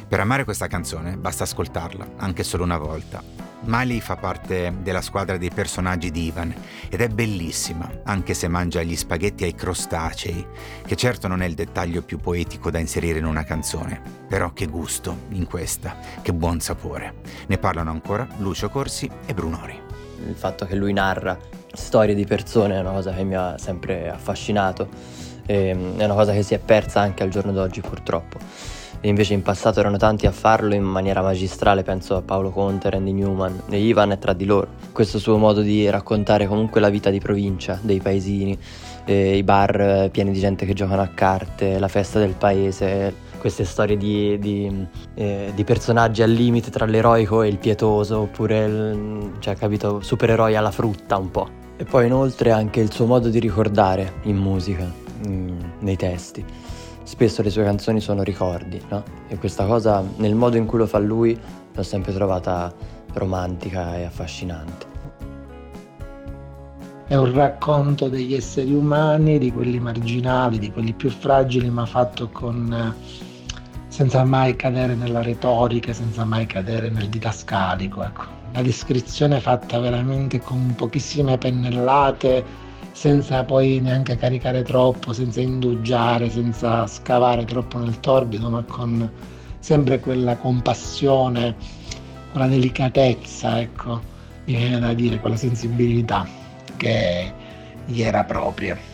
Per 0.08 0.20
amare 0.20 0.44
questa 0.44 0.66
canzone 0.66 1.18
basta 1.18 1.44
ascoltarla, 1.44 2.14
anche 2.18 2.42
solo 2.42 2.64
una 2.64 2.80
volta. 2.80 3.51
Miley 3.64 4.00
fa 4.00 4.16
parte 4.16 4.74
della 4.82 5.02
squadra 5.02 5.38
dei 5.38 5.52
personaggi 5.52 6.12
di 6.12 6.26
Ivan 6.26 6.54
ed 6.90 7.02
è 7.02 7.08
bellissima, 7.08 7.90
anche 8.04 8.34
se 8.34 8.48
mangia 8.48 8.82
gli 8.82 8.96
spaghetti 8.96 9.44
ai 9.44 9.56
crostacei, 9.56 10.46
che 10.86 10.96
certo 10.96 11.28
non 11.28 11.42
è 11.42 11.46
il 11.46 11.54
dettaglio 11.54 12.02
più 12.02 12.18
poetico 12.18 12.72
da 12.72 12.80
inserire 12.80 13.20
in 13.20 13.26
una 13.26 13.44
canzone, 13.44 14.02
però 14.28 14.54
che 14.54 14.68
gusto 14.68 15.22
in 15.30 15.46
questa, 15.46 15.96
che 16.22 16.34
buon 16.34 16.60
sapore. 16.60 17.16
Ne 17.48 17.58
parlano 17.58 17.92
ancora 17.92 18.28
Lucio 18.38 18.70
Corsi 18.70 19.10
e 19.26 19.34
Brunori 19.34 19.90
il 20.28 20.36
fatto 20.36 20.66
che 20.66 20.76
lui 20.76 20.94
narra 20.94 21.38
storie 21.74 22.16
di 22.16 22.26
persone 22.26 22.76
è 22.76 22.80
una 22.80 22.92
cosa 22.92 23.14
che 23.14 23.24
mi 23.24 23.36
ha 23.36 23.58
sempre 23.58 24.10
affascinato, 24.10 24.90
e, 25.46 25.72
è 25.72 26.04
una 26.04 26.14
cosa 26.14 26.34
che 26.34 26.44
si 26.44 26.54
è 26.54 26.60
persa 26.60 27.00
anche 27.02 27.24
al 27.24 27.30
giorno 27.30 27.52
d'oggi 27.52 27.82
purtroppo. 27.82 28.40
E 29.04 29.10
invece 29.10 29.34
in 29.34 29.42
passato 29.42 29.80
erano 29.80 29.98
tanti 29.98 30.28
a 30.28 30.32
farlo 30.32 30.76
in 30.76 30.84
maniera 30.84 31.24
magistrale, 31.24 31.82
penso 31.82 32.16
a 32.16 32.22
Paolo 32.22 32.52
Conte, 32.52 32.92
Randy 32.92 33.12
Newman 33.12 33.64
e 33.70 33.80
Ivan 33.80 34.12
è 34.12 34.20
tra 34.20 34.34
di 34.34 34.46
loro. 34.46 34.68
Questo 34.92 35.18
suo 35.18 35.38
modo 35.38 35.62
di 35.62 35.90
raccontare 35.90 36.46
comunque 36.46 36.80
la 36.80 36.90
vita 36.90 37.10
di 37.10 37.20
provincia, 37.20 37.80
dei 37.82 38.00
paesini, 38.00 38.56
eh, 39.06 39.38
i 39.38 39.44
bar 39.44 40.10
pieni 40.12 40.32
di 40.32 40.40
gente 40.40 40.68
che 40.68 40.74
giocano 40.74 41.02
a 41.02 41.08
carte, 41.08 41.80
la 41.80 41.88
festa 41.88 42.20
del 42.20 42.36
paese, 42.38 43.30
queste 43.40 43.66
storie 43.66 43.98
di, 43.98 44.38
di, 44.38 44.86
eh, 45.16 45.52
di, 45.56 45.64
personaggi 45.64 46.22
al 46.22 46.30
limite 46.30 46.70
tra 46.70 46.86
l'eroico 46.86 47.42
e 47.42 47.48
il 47.48 47.58
pietoso, 47.58 48.20
oppure, 48.20 48.66
il, 48.66 49.32
cioè, 49.40 49.56
capito, 49.56 50.00
supereroi 50.02 50.56
alla 50.56 50.70
frutta 50.70 51.18
un 51.18 51.32
po'. 51.32 51.50
E 51.76 51.86
poi 51.86 52.06
inoltre 52.06 52.52
anche 52.52 52.80
il 52.82 52.92
suo 52.92 53.08
modo 53.08 53.30
di 53.30 53.40
ricordare 53.40 54.14
in 54.24 54.38
musica, 54.38 54.88
in, 55.26 55.58
nei 55.80 55.96
testi. 55.98 56.46
Spesso 57.12 57.42
le 57.42 57.50
sue 57.50 57.66
canzoni 57.66 58.00
sono 58.00 58.24
ricordi, 58.24 58.82
no? 58.88 59.04
E 59.28 59.38
questa 59.38 59.66
cosa, 59.66 60.02
nel 60.16 60.34
modo 60.34 60.56
in 60.56 60.66
cui 60.66 60.78
lo 60.78 60.88
fa 60.88 60.98
lui, 60.98 61.38
l'ho 61.74 61.84
sempre 61.84 62.14
trovata 62.14 62.74
romantica 63.12 63.98
e 63.98 64.06
affascinante 64.06 64.88
è 67.06 67.16
un 67.18 67.34
racconto 67.34 68.08
degli 68.08 68.34
esseri 68.34 68.74
umani, 68.74 69.38
di 69.38 69.52
quelli 69.52 69.82
marginali, 69.82 70.58
di 70.58 70.72
quelli 70.72 70.94
più 70.94 71.10
fragili, 71.10 71.70
ma 71.70 71.86
fatto 71.86 72.30
con 72.30 72.96
senza 73.90 74.24
mai 74.24 74.56
cadere 74.56 74.96
nella 74.96 75.22
retorica, 75.22 75.92
senza 75.92 76.24
mai 76.24 76.46
cadere 76.46 76.90
nel 76.90 77.10
didascalico. 77.10 78.02
Ecco. 78.02 78.24
La 78.54 78.62
descrizione 78.62 79.42
fatta 79.42 79.80
veramente 79.80 80.40
con 80.40 80.74
pochissime 80.78 81.38
pennellate, 81.38 82.70
senza 82.92 83.44
poi 83.44 83.80
neanche 83.80 84.18
caricare 84.18 84.64
troppo, 84.64 85.14
senza 85.14 85.42
indugiare, 85.42 86.30
senza 86.30 86.86
scavare 86.88 87.46
troppo 87.46 87.78
nel 87.78 88.00
torbido, 88.00 88.50
ma 88.50 88.64
con 88.64 89.10
sempre 89.60 90.00
quella 90.00 90.38
compassione, 90.38 91.56
quella 92.32 92.48
delicatezza, 92.48 93.60
ecco, 93.60 94.02
mi 94.46 94.56
viene 94.56 94.80
da 94.80 94.94
dire, 94.94 95.20
quella 95.20 95.36
sensibilità 95.36 96.28
che 96.78 97.34
gli 97.86 98.02
era 98.02 98.24
propria. 98.24 98.91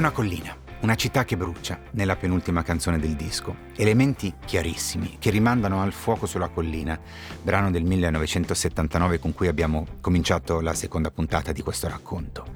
Una 0.00 0.12
collina, 0.12 0.56
una 0.80 0.94
città 0.94 1.26
che 1.26 1.36
brucia, 1.36 1.78
nella 1.90 2.16
penultima 2.16 2.62
canzone 2.62 2.98
del 2.98 3.16
disco. 3.16 3.54
Elementi 3.76 4.32
chiarissimi 4.46 5.16
che 5.18 5.28
rimandano 5.28 5.82
al 5.82 5.92
fuoco 5.92 6.24
sulla 6.24 6.48
collina, 6.48 6.98
brano 7.42 7.70
del 7.70 7.84
1979 7.84 9.18
con 9.18 9.34
cui 9.34 9.46
abbiamo 9.46 9.86
cominciato 10.00 10.62
la 10.62 10.72
seconda 10.72 11.10
puntata 11.10 11.52
di 11.52 11.60
questo 11.60 11.86
racconto. 11.86 12.46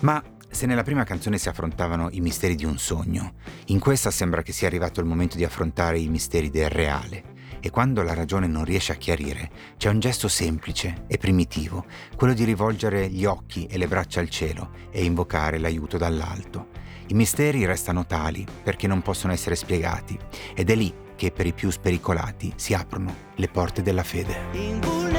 Ma 0.00 0.20
se 0.50 0.66
nella 0.66 0.82
prima 0.82 1.04
canzone 1.04 1.38
si 1.38 1.48
affrontavano 1.48 2.08
i 2.10 2.20
misteri 2.20 2.56
di 2.56 2.64
un 2.64 2.76
sogno, 2.76 3.34
in 3.66 3.78
questa 3.78 4.10
sembra 4.10 4.42
che 4.42 4.50
sia 4.50 4.66
arrivato 4.66 4.98
il 4.98 5.06
momento 5.06 5.36
di 5.36 5.44
affrontare 5.44 6.00
i 6.00 6.08
misteri 6.08 6.50
del 6.50 6.70
reale. 6.70 7.38
E 7.60 7.70
quando 7.70 8.02
la 8.02 8.14
ragione 8.14 8.48
non 8.48 8.64
riesce 8.64 8.92
a 8.92 8.96
chiarire, 8.96 9.48
c'è 9.76 9.90
un 9.90 10.00
gesto 10.00 10.26
semplice 10.26 11.04
e 11.06 11.18
primitivo, 11.18 11.84
quello 12.16 12.32
di 12.32 12.42
rivolgere 12.42 13.08
gli 13.08 13.26
occhi 13.26 13.66
e 13.66 13.78
le 13.78 13.86
braccia 13.86 14.18
al 14.18 14.30
cielo 14.30 14.70
e 14.90 15.04
invocare 15.04 15.58
l'aiuto 15.58 15.98
dall'alto. 15.98 16.69
I 17.10 17.14
misteri 17.14 17.64
restano 17.64 18.06
tali 18.06 18.46
perché 18.62 18.86
non 18.86 19.02
possono 19.02 19.32
essere 19.32 19.56
spiegati 19.56 20.16
ed 20.54 20.70
è 20.70 20.76
lì 20.76 20.94
che 21.16 21.32
per 21.32 21.44
i 21.44 21.52
più 21.52 21.68
spericolati 21.70 22.52
si 22.54 22.72
aprono 22.72 23.12
le 23.34 23.48
porte 23.48 23.82
della 23.82 24.04
fede. 24.04 25.09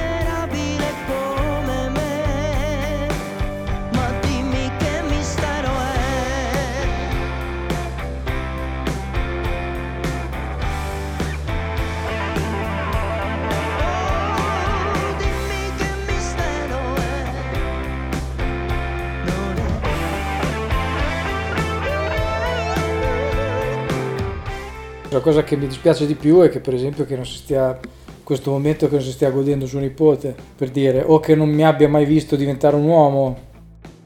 La 25.11 25.19
cosa 25.19 25.43
che 25.43 25.57
mi 25.57 25.67
dispiace 25.67 26.05
di 26.05 26.15
più 26.15 26.39
è 26.39 26.47
che 26.47 26.61
per 26.61 26.73
esempio 26.73 27.05
che 27.05 27.17
non 27.17 27.25
si 27.25 27.35
stia 27.35 27.77
questo 28.23 28.49
momento 28.49 28.87
che 28.87 28.93
non 28.95 29.03
si 29.03 29.11
stia 29.11 29.29
godendo 29.29 29.65
suo 29.65 29.79
nipote, 29.79 30.33
per 30.55 30.69
dire, 30.69 31.03
o 31.05 31.19
che 31.19 31.35
non 31.35 31.49
mi 31.49 31.65
abbia 31.65 31.89
mai 31.89 32.05
visto 32.05 32.37
diventare 32.37 32.77
un 32.77 32.85
uomo. 32.85 33.37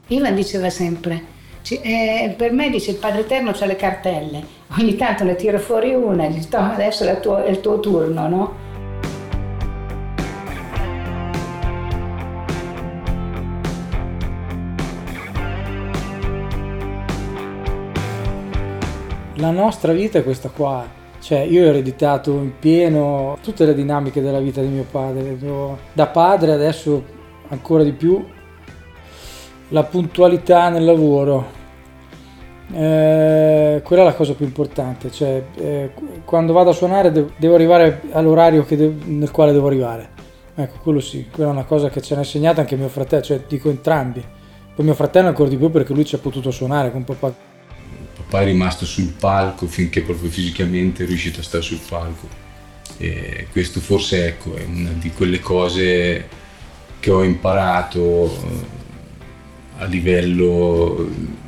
Ivan 0.08 0.34
diceva 0.34 0.68
sempre, 0.68 1.22
eh, 1.68 2.34
per 2.36 2.50
me 2.50 2.70
dice 2.70 2.90
il 2.90 2.96
Padre 2.96 3.20
Eterno 3.20 3.52
c'ha 3.52 3.66
le 3.66 3.76
cartelle, 3.76 4.44
ogni 4.80 4.96
tanto 4.96 5.22
ne 5.22 5.36
tira 5.36 5.60
fuori 5.60 5.94
una 5.94 6.26
e 6.26 6.32
dice 6.32 6.48
"Toma, 6.48 6.74
adesso 6.74 7.04
è, 7.04 7.20
tua- 7.20 7.44
è 7.44 7.50
il 7.50 7.60
tuo 7.60 7.78
turno, 7.78 8.26
no? 8.26 8.54
La 19.38 19.50
nostra 19.50 19.92
vita 19.92 20.18
è 20.18 20.24
questa 20.24 20.48
qua, 20.48 20.86
cioè 21.20 21.40
io 21.40 21.64
ho 21.64 21.68
ereditato 21.68 22.32
in 22.32 22.52
pieno 22.58 23.36
tutte 23.42 23.66
le 23.66 23.74
dinamiche 23.74 24.22
della 24.22 24.40
vita 24.40 24.62
di 24.62 24.68
mio 24.68 24.86
padre, 24.90 25.36
da 25.92 26.06
padre 26.06 26.52
adesso 26.52 27.04
ancora 27.48 27.82
di 27.82 27.92
più 27.92 28.24
la 29.68 29.82
puntualità 29.84 30.68
nel 30.70 30.84
lavoro, 30.84 31.64
Eh, 32.72 33.80
quella 33.84 34.02
è 34.02 34.04
la 34.04 34.14
cosa 34.14 34.34
più 34.34 34.44
importante, 34.44 35.12
cioè 35.12 35.40
eh, 35.56 35.90
quando 36.24 36.52
vado 36.52 36.70
a 36.70 36.72
suonare 36.72 37.12
devo, 37.12 37.54
arrivare 37.54 38.02
all'orario 38.10 38.64
devo- 38.68 39.04
nel 39.04 39.30
quale 39.30 39.52
devo 39.52 39.68
arrivare, 39.68 40.08
ecco 40.52 40.78
quello 40.82 40.98
sì, 40.98 41.28
quella 41.30 41.50
è 41.50 41.52
una 41.52 41.64
cosa 41.64 41.90
che 41.90 42.00
ci 42.00 42.12
hanno 42.12 42.22
insegnato 42.22 42.58
anche 42.58 42.74
mio 42.74 42.88
fratello, 42.88 43.22
cioè 43.22 43.42
dico 43.46 43.68
entrambi, 43.68 44.20
poi 44.74 44.84
mio 44.84 44.94
fratello 44.94 45.28
ancora 45.28 45.48
di 45.48 45.56
più 45.56 45.70
perché 45.70 45.92
lui 45.92 46.04
ci 46.04 46.16
ha 46.16 46.18
potuto 46.18 46.50
suonare 46.50 46.90
con 46.90 47.04
papà 47.04 47.32
Papà 48.28 48.42
è 48.42 48.44
rimasto 48.46 48.84
sul 48.84 49.12
palco 49.12 49.66
finché 49.68 50.02
proprio 50.02 50.28
fisicamente 50.28 51.04
è 51.04 51.06
riuscito 51.06 51.40
a 51.40 51.42
stare 51.44 51.62
sul 51.62 51.80
palco. 51.88 52.28
E 52.98 53.46
questo 53.52 53.80
forse 53.80 54.26
ecco, 54.26 54.56
è 54.56 54.64
una 54.64 54.90
di 54.90 55.10
quelle 55.10 55.38
cose 55.38 56.28
che 56.98 57.10
ho 57.10 57.22
imparato 57.22 58.24
eh, 58.26 58.64
a 59.78 59.84
livello 59.84 61.06
eh, 61.06 61.44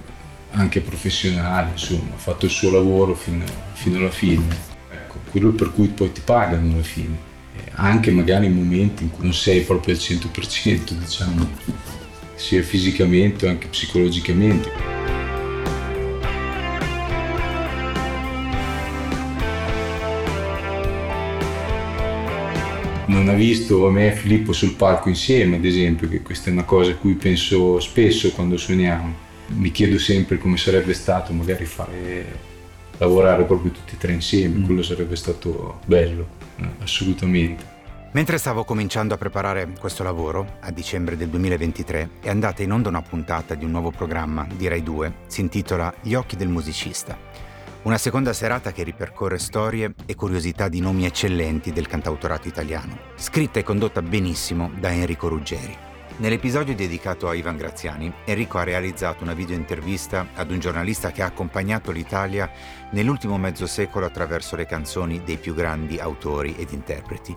anche 0.50 0.80
professionale, 0.80 1.70
insomma, 1.72 2.14
ha 2.14 2.18
fatto 2.18 2.44
il 2.44 2.50
suo 2.50 2.70
lavoro 2.70 3.14
fino, 3.14 3.44
fino 3.72 3.98
alla 3.98 4.10
fine. 4.10 4.46
Ecco, 4.90 5.18
quello 5.30 5.50
per 5.50 5.72
cui 5.72 5.88
poi 5.88 6.12
ti 6.12 6.20
pagano 6.24 6.74
alla 6.74 6.82
fine. 6.82 7.26
Anche 7.72 8.10
magari 8.10 8.46
in 8.46 8.54
momenti 8.54 9.02
in 9.02 9.10
cui 9.10 9.24
non 9.24 9.34
sei 9.34 9.62
proprio 9.62 9.94
al 9.94 10.00
100%, 10.00 10.90
diciamo, 10.92 11.48
sia 12.34 12.62
fisicamente 12.62 13.46
o 13.46 13.50
anche 13.50 13.66
psicologicamente. 13.66 15.17
Non 23.18 23.28
ha 23.28 23.34
visto 23.34 23.90
me 23.90 24.12
e 24.12 24.16
Filippo 24.16 24.52
sul 24.52 24.74
palco 24.74 25.08
insieme, 25.08 25.56
ad 25.56 25.64
esempio, 25.64 26.08
che 26.08 26.22
questa 26.22 26.50
è 26.50 26.52
una 26.52 26.64
cosa 26.64 26.92
a 26.92 26.94
cui 26.94 27.14
penso 27.14 27.80
spesso 27.80 28.30
quando 28.30 28.56
suoniamo. 28.56 29.26
Mi 29.48 29.72
chiedo 29.72 29.98
sempre 29.98 30.38
come 30.38 30.56
sarebbe 30.56 30.94
stato 30.94 31.32
magari 31.32 31.64
fare 31.64 32.46
lavorare 32.98 33.44
proprio 33.44 33.70
tutti 33.70 33.94
e 33.94 33.98
tre 33.98 34.12
insieme, 34.12 34.64
quello 34.64 34.82
sarebbe 34.82 35.16
stato 35.16 35.80
bello, 35.86 36.26
eh, 36.56 36.68
assolutamente. 36.80 37.76
Mentre 38.12 38.38
stavo 38.38 38.64
cominciando 38.64 39.14
a 39.14 39.18
preparare 39.18 39.68
questo 39.78 40.02
lavoro, 40.02 40.56
a 40.60 40.70
dicembre 40.70 41.16
del 41.16 41.28
2023, 41.28 42.10
è 42.22 42.28
andata 42.28 42.62
in 42.62 42.72
onda 42.72 42.88
una 42.88 43.02
puntata 43.02 43.54
di 43.54 43.64
un 43.64 43.70
nuovo 43.70 43.90
programma 43.90 44.46
di 44.52 44.66
Rai 44.66 44.82
2, 44.82 45.12
si 45.26 45.42
intitola 45.42 45.92
Gli 46.02 46.14
occhi 46.14 46.36
del 46.36 46.48
musicista. 46.48 47.16
Una 47.80 47.96
seconda 47.96 48.32
serata 48.32 48.72
che 48.72 48.82
ripercorre 48.82 49.38
storie 49.38 49.94
e 50.04 50.16
curiosità 50.16 50.68
di 50.68 50.80
nomi 50.80 51.06
eccellenti 51.06 51.72
del 51.72 51.86
cantautorato 51.86 52.48
italiano, 52.48 52.98
scritta 53.14 53.60
e 53.60 53.62
condotta 53.62 54.02
benissimo 54.02 54.72
da 54.76 54.92
Enrico 54.92 55.28
Ruggeri. 55.28 55.76
Nell'episodio 56.16 56.74
dedicato 56.74 57.28
a 57.28 57.34
Ivan 57.34 57.56
Graziani, 57.56 58.12
Enrico 58.24 58.58
ha 58.58 58.64
realizzato 58.64 59.22
una 59.22 59.32
videointervista 59.32 60.26
ad 60.34 60.50
un 60.50 60.58
giornalista 60.58 61.12
che 61.12 61.22
ha 61.22 61.26
accompagnato 61.26 61.92
l'Italia 61.92 62.50
nell'ultimo 62.90 63.38
mezzo 63.38 63.68
secolo 63.68 64.06
attraverso 64.06 64.56
le 64.56 64.66
canzoni 64.66 65.22
dei 65.22 65.36
più 65.36 65.54
grandi 65.54 66.00
autori 66.00 66.56
ed 66.58 66.72
interpreti. 66.72 67.34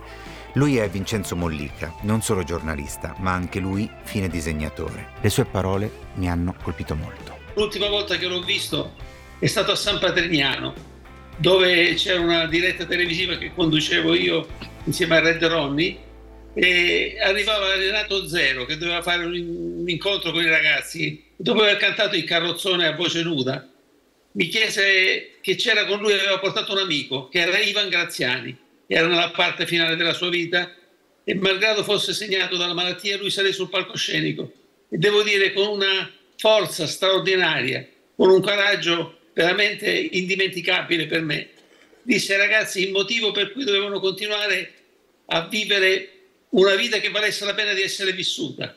Lui 0.53 0.77
è 0.77 0.89
Vincenzo 0.89 1.35
Mollica, 1.35 1.93
non 2.01 2.23
solo 2.23 2.43
giornalista, 2.43 3.13
ma 3.19 3.31
anche 3.31 3.59
lui 3.59 3.87
fine 4.01 4.27
disegnatore. 4.27 5.09
Le 5.21 5.29
sue 5.29 5.45
parole 5.45 5.91
mi 6.15 6.27
hanno 6.27 6.55
colpito 6.63 6.95
molto. 6.95 7.37
L'ultima 7.53 7.87
volta 7.89 8.17
che 8.17 8.27
l'ho 8.27 8.41
visto 8.41 9.19
è 9.41 9.47
stato 9.47 9.71
a 9.71 9.75
San 9.75 9.97
Patrignano, 9.97 10.71
dove 11.37 11.95
c'era 11.95 12.19
una 12.19 12.45
diretta 12.45 12.85
televisiva 12.85 13.39
che 13.39 13.51
conducevo 13.51 14.13
io 14.13 14.47
insieme 14.83 15.17
a 15.17 15.19
Red 15.19 15.43
Ronnie 15.43 15.97
e 16.53 17.17
arrivava 17.19 17.73
Renato 17.73 18.27
Zero 18.27 18.65
che 18.65 18.77
doveva 18.77 19.01
fare 19.01 19.25
un, 19.25 19.83
incontro 19.87 20.31
con 20.31 20.43
i 20.43 20.47
ragazzi. 20.47 21.23
Dopo 21.35 21.61
aver 21.61 21.77
cantato 21.77 22.15
il 22.15 22.23
carrozzone 22.23 22.85
a 22.85 22.95
voce 22.95 23.23
nuda, 23.23 23.67
mi 24.33 24.47
chiese 24.47 25.37
che 25.41 25.55
c'era 25.55 25.87
con 25.87 25.97
lui, 25.97 26.13
aveva 26.13 26.37
portato 26.37 26.73
un 26.73 26.77
amico 26.77 27.27
che 27.27 27.39
era 27.39 27.57
Ivan 27.57 27.89
Graziani, 27.89 28.55
era 28.85 29.07
nella 29.07 29.31
parte 29.31 29.65
finale 29.65 29.95
della 29.95 30.13
sua 30.13 30.29
vita 30.29 30.71
e 31.23 31.33
malgrado 31.33 31.83
fosse 31.83 32.13
segnato 32.13 32.57
dalla 32.57 32.75
malattia 32.75 33.17
lui 33.17 33.31
salì 33.31 33.51
sul 33.53 33.69
palcoscenico 33.69 34.51
e 34.87 34.97
devo 34.99 35.23
dire 35.23 35.51
con 35.51 35.65
una 35.65 36.11
forza 36.37 36.85
straordinaria, 36.85 37.87
con 38.15 38.29
un 38.29 38.39
coraggio 38.39 39.15
veramente 39.33 39.89
indimenticabile 39.89 41.05
per 41.05 41.21
me. 41.21 41.49
Disse 42.03 42.35
ragazzi 42.37 42.83
il 42.83 42.91
motivo 42.91 43.31
per 43.31 43.51
cui 43.51 43.63
dovevano 43.63 43.99
continuare 43.99 44.73
a 45.27 45.47
vivere 45.47 46.09
una 46.49 46.75
vita 46.75 46.99
che 46.99 47.09
valesse 47.09 47.45
la 47.45 47.53
pena 47.53 47.73
di 47.73 47.81
essere 47.81 48.11
vissuta, 48.11 48.75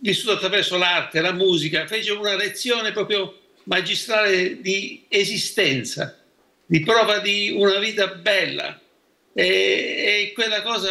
vissuta 0.00 0.34
attraverso 0.34 0.76
l'arte, 0.76 1.20
la 1.20 1.32
musica, 1.32 1.86
fece 1.86 2.12
una 2.12 2.36
lezione 2.36 2.92
proprio 2.92 3.38
magistrale 3.64 4.60
di 4.60 5.04
esistenza, 5.08 6.22
di 6.66 6.80
prova 6.80 7.18
di 7.18 7.50
una 7.50 7.78
vita 7.78 8.06
bella 8.08 8.80
e, 9.32 9.44
e 9.44 10.32
quella 10.34 10.62
cosa 10.62 10.90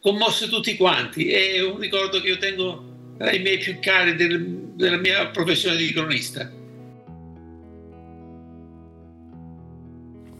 commosse 0.00 0.48
tutti 0.48 0.76
quanti, 0.76 1.30
è 1.32 1.60
un 1.60 1.78
ricordo 1.78 2.20
che 2.20 2.28
io 2.28 2.38
tengo 2.38 3.14
tra 3.18 3.32
i 3.32 3.40
miei 3.40 3.58
più 3.58 3.78
cari 3.80 4.14
del- 4.14 4.74
della 4.74 4.98
mia 4.98 5.26
professione 5.28 5.76
di 5.76 5.92
cronista. 5.92 6.48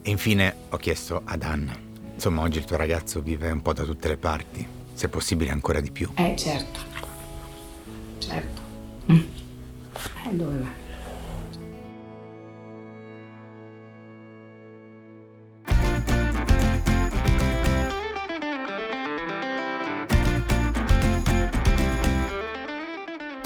E 0.06 0.10
infine 0.10 0.54
ho 0.68 0.76
chiesto 0.76 1.22
ad 1.24 1.42
Anna. 1.42 1.76
Insomma, 2.14 2.42
oggi 2.42 2.58
il 2.58 2.64
tuo 2.64 2.76
ragazzo 2.76 3.20
vive 3.20 3.50
un 3.50 3.60
po' 3.60 3.72
da 3.72 3.82
tutte 3.82 4.06
le 4.06 4.16
parti, 4.16 4.64
se 4.92 5.08
possibile 5.08 5.50
ancora 5.50 5.80
di 5.80 5.90
più. 5.90 6.08
Eh 6.14 6.36
certo, 6.36 6.78
certo. 8.18 8.60
Mm. 9.10 9.16
Eh, 9.16 10.30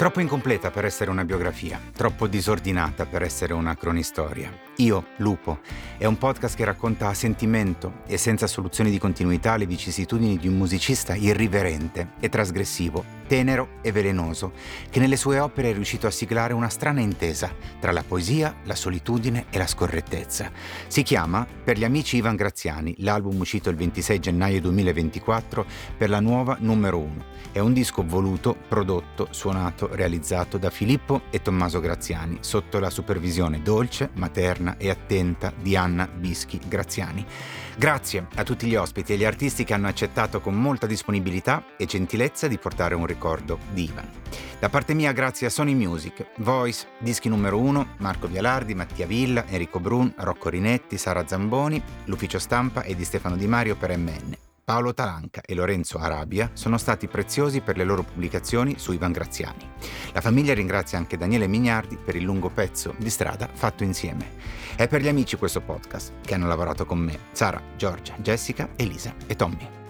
Troppo 0.01 0.19
incompleta 0.19 0.71
per 0.71 0.83
essere 0.83 1.11
una 1.11 1.23
biografia, 1.23 1.79
troppo 1.95 2.25
disordinata 2.25 3.05
per 3.05 3.21
essere 3.21 3.53
una 3.53 3.75
cronistoria. 3.75 4.51
Io, 4.77 5.09
Lupo, 5.17 5.59
è 5.95 6.05
un 6.05 6.17
podcast 6.17 6.55
che 6.55 6.65
racconta 6.65 7.07
a 7.07 7.13
sentimento 7.13 8.01
e 8.07 8.17
senza 8.17 8.47
soluzioni 8.47 8.89
di 8.89 8.97
continuità 8.97 9.57
le 9.57 9.67
vicissitudini 9.67 10.37
di 10.37 10.47
un 10.47 10.57
musicista 10.57 11.13
irriverente 11.13 12.13
e 12.19 12.29
trasgressivo, 12.29 13.05
tenero 13.31 13.79
e 13.81 13.93
velenoso, 13.93 14.51
che 14.89 14.99
nelle 14.99 15.15
sue 15.15 15.39
opere 15.39 15.69
è 15.69 15.73
riuscito 15.73 16.05
a 16.05 16.11
siglare 16.11 16.51
una 16.51 16.67
strana 16.67 16.99
intesa 16.99 17.49
tra 17.79 17.93
la 17.93 18.03
poesia, 18.05 18.57
la 18.65 18.75
solitudine 18.75 19.45
e 19.49 19.57
la 19.57 19.67
scorrettezza. 19.67 20.51
Si 20.87 21.01
chiama 21.01 21.47
Per 21.63 21.77
gli 21.77 21.85
amici 21.85 22.17
Ivan 22.17 22.35
Graziani, 22.35 22.93
l'album 22.97 23.39
uscito 23.39 23.69
il 23.69 23.77
26 23.77 24.19
gennaio 24.19 24.59
2024 24.59 25.65
per 25.97 26.09
la 26.09 26.19
nuova 26.19 26.57
numero 26.59 26.97
1. 26.97 27.25
È 27.53 27.59
un 27.59 27.71
disco 27.71 28.03
voluto, 28.05 28.53
prodotto, 28.67 29.27
suonato, 29.31 29.87
realizzato 29.93 30.57
da 30.57 30.69
Filippo 30.69 31.21
e 31.29 31.41
Tommaso 31.41 31.79
Graziani, 31.79 32.39
sotto 32.41 32.79
la 32.79 32.89
supervisione 32.89 33.61
dolce, 33.61 34.09
materna 34.15 34.75
e 34.77 34.89
attenta 34.89 35.53
di 35.57 35.77
Anna 35.77 36.05
Bischi 36.05 36.59
Graziani. 36.67 37.25
Grazie 37.77 38.27
a 38.35 38.43
tutti 38.43 38.67
gli 38.67 38.75
ospiti 38.75 39.13
e 39.13 39.17
gli 39.17 39.23
artisti 39.23 39.63
che 39.63 39.73
hanno 39.73 39.87
accettato 39.87 40.41
con 40.41 40.53
molta 40.53 40.85
disponibilità 40.85 41.63
e 41.77 41.85
gentilezza 41.85 42.47
di 42.47 42.57
portare 42.57 42.95
un 42.95 43.05
ricordo 43.05 43.57
di 43.71 43.83
Ivan. 43.85 44.09
Da 44.59 44.69
parte 44.69 44.93
mia 44.93 45.11
grazie 45.11 45.47
a 45.47 45.49
Sony 45.49 45.73
Music, 45.73 46.33
Voice, 46.37 46.87
Dischi 46.99 47.29
numero 47.29 47.57
1, 47.59 47.95
Marco 47.97 48.27
Vialardi, 48.27 48.75
Mattia 48.75 49.07
Villa, 49.07 49.45
Enrico 49.47 49.79
Brun, 49.79 50.13
Rocco 50.17 50.49
Rinetti, 50.49 50.97
Sara 50.97 51.25
Zamboni, 51.25 51.81
l'ufficio 52.05 52.37
stampa 52.37 52.83
e 52.83 52.95
di 52.95 53.03
Stefano 53.03 53.35
Di 53.35 53.47
Mario 53.47 53.75
per 53.75 53.97
MN. 53.97 54.50
Paolo 54.63 54.93
Talanca 54.93 55.41
e 55.45 55.53
Lorenzo 55.53 55.97
Arabia 55.97 56.51
sono 56.53 56.77
stati 56.77 57.07
preziosi 57.07 57.61
per 57.61 57.77
le 57.77 57.83
loro 57.83 58.03
pubblicazioni 58.03 58.75
su 58.77 58.91
Ivan 58.91 59.11
Graziani. 59.11 59.67
La 60.13 60.21
famiglia 60.21 60.53
ringrazia 60.53 60.97
anche 60.97 61.17
Daniele 61.17 61.47
Mignardi 61.47 61.97
per 61.97 62.15
il 62.15 62.23
lungo 62.23 62.49
pezzo 62.49 62.93
di 62.97 63.09
strada 63.09 63.49
fatto 63.51 63.83
insieme. 63.83 64.39
È 64.75 64.87
per 64.87 65.01
gli 65.01 65.07
amici 65.07 65.35
questo 65.35 65.61
podcast 65.61 66.13
che 66.21 66.33
hanno 66.33 66.47
lavorato 66.47 66.85
con 66.85 66.99
me, 66.99 67.17
Sara, 67.31 67.61
Giorgia, 67.75 68.15
Jessica, 68.19 68.69
Elisa 68.75 69.13
e 69.27 69.35
Tommy. 69.35 69.80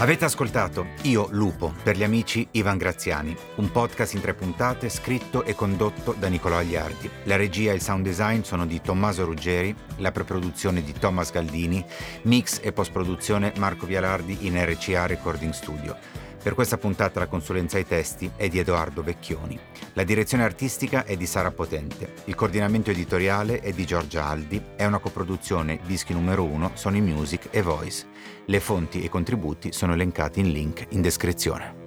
Avete 0.00 0.24
ascoltato 0.24 0.86
Io 1.02 1.28
Lupo 1.32 1.74
per 1.82 1.94
gli 1.94 2.02
amici 2.02 2.48
Ivan 2.52 2.78
Graziani, 2.78 3.36
un 3.56 3.70
podcast 3.70 4.14
in 4.14 4.22
tre 4.22 4.32
puntate 4.32 4.88
scritto 4.88 5.44
e 5.44 5.54
condotto 5.54 6.14
da 6.18 6.28
Nicolò 6.28 6.56
Agliardi. 6.56 7.10
La 7.24 7.36
regia 7.36 7.72
e 7.72 7.74
il 7.74 7.82
sound 7.82 8.02
design 8.02 8.40
sono 8.40 8.64
di 8.64 8.80
Tommaso 8.80 9.26
Ruggeri, 9.26 9.76
la 9.98 10.10
preproduzione 10.10 10.82
di 10.82 10.94
Thomas 10.94 11.30
Galdini, 11.30 11.84
mix 12.22 12.60
e 12.62 12.72
post-produzione 12.72 13.52
Marco 13.58 13.84
Vialardi 13.84 14.46
in 14.46 14.58
RCA 14.64 15.04
Recording 15.04 15.52
Studio. 15.52 15.94
Per 16.42 16.54
questa 16.54 16.78
puntata 16.78 17.20
la 17.20 17.26
consulenza 17.26 17.76
ai 17.76 17.86
testi 17.86 18.30
è 18.34 18.48
di 18.48 18.58
Edoardo 18.58 19.02
Vecchioni. 19.02 19.58
La 19.92 20.04
direzione 20.04 20.42
artistica 20.42 21.04
è 21.04 21.14
di 21.14 21.26
Sara 21.26 21.50
Potente. 21.50 22.14
Il 22.24 22.34
coordinamento 22.34 22.90
editoriale 22.90 23.60
è 23.60 23.72
di 23.72 23.84
Giorgia 23.84 24.24
Aldi. 24.24 24.62
È 24.74 24.86
una 24.86 25.00
coproduzione 25.00 25.80
Dischi 25.84 26.14
numero 26.14 26.44
1, 26.44 26.70
Sony 26.74 27.00
Music 27.00 27.48
e 27.50 27.60
Voice. 27.60 28.06
Le 28.46 28.60
fonti 28.60 29.02
e 29.02 29.04
i 29.04 29.08
contributi 29.10 29.72
sono 29.72 29.92
elencati 29.92 30.40
in 30.40 30.50
link 30.50 30.86
in 30.90 31.02
descrizione. 31.02 31.79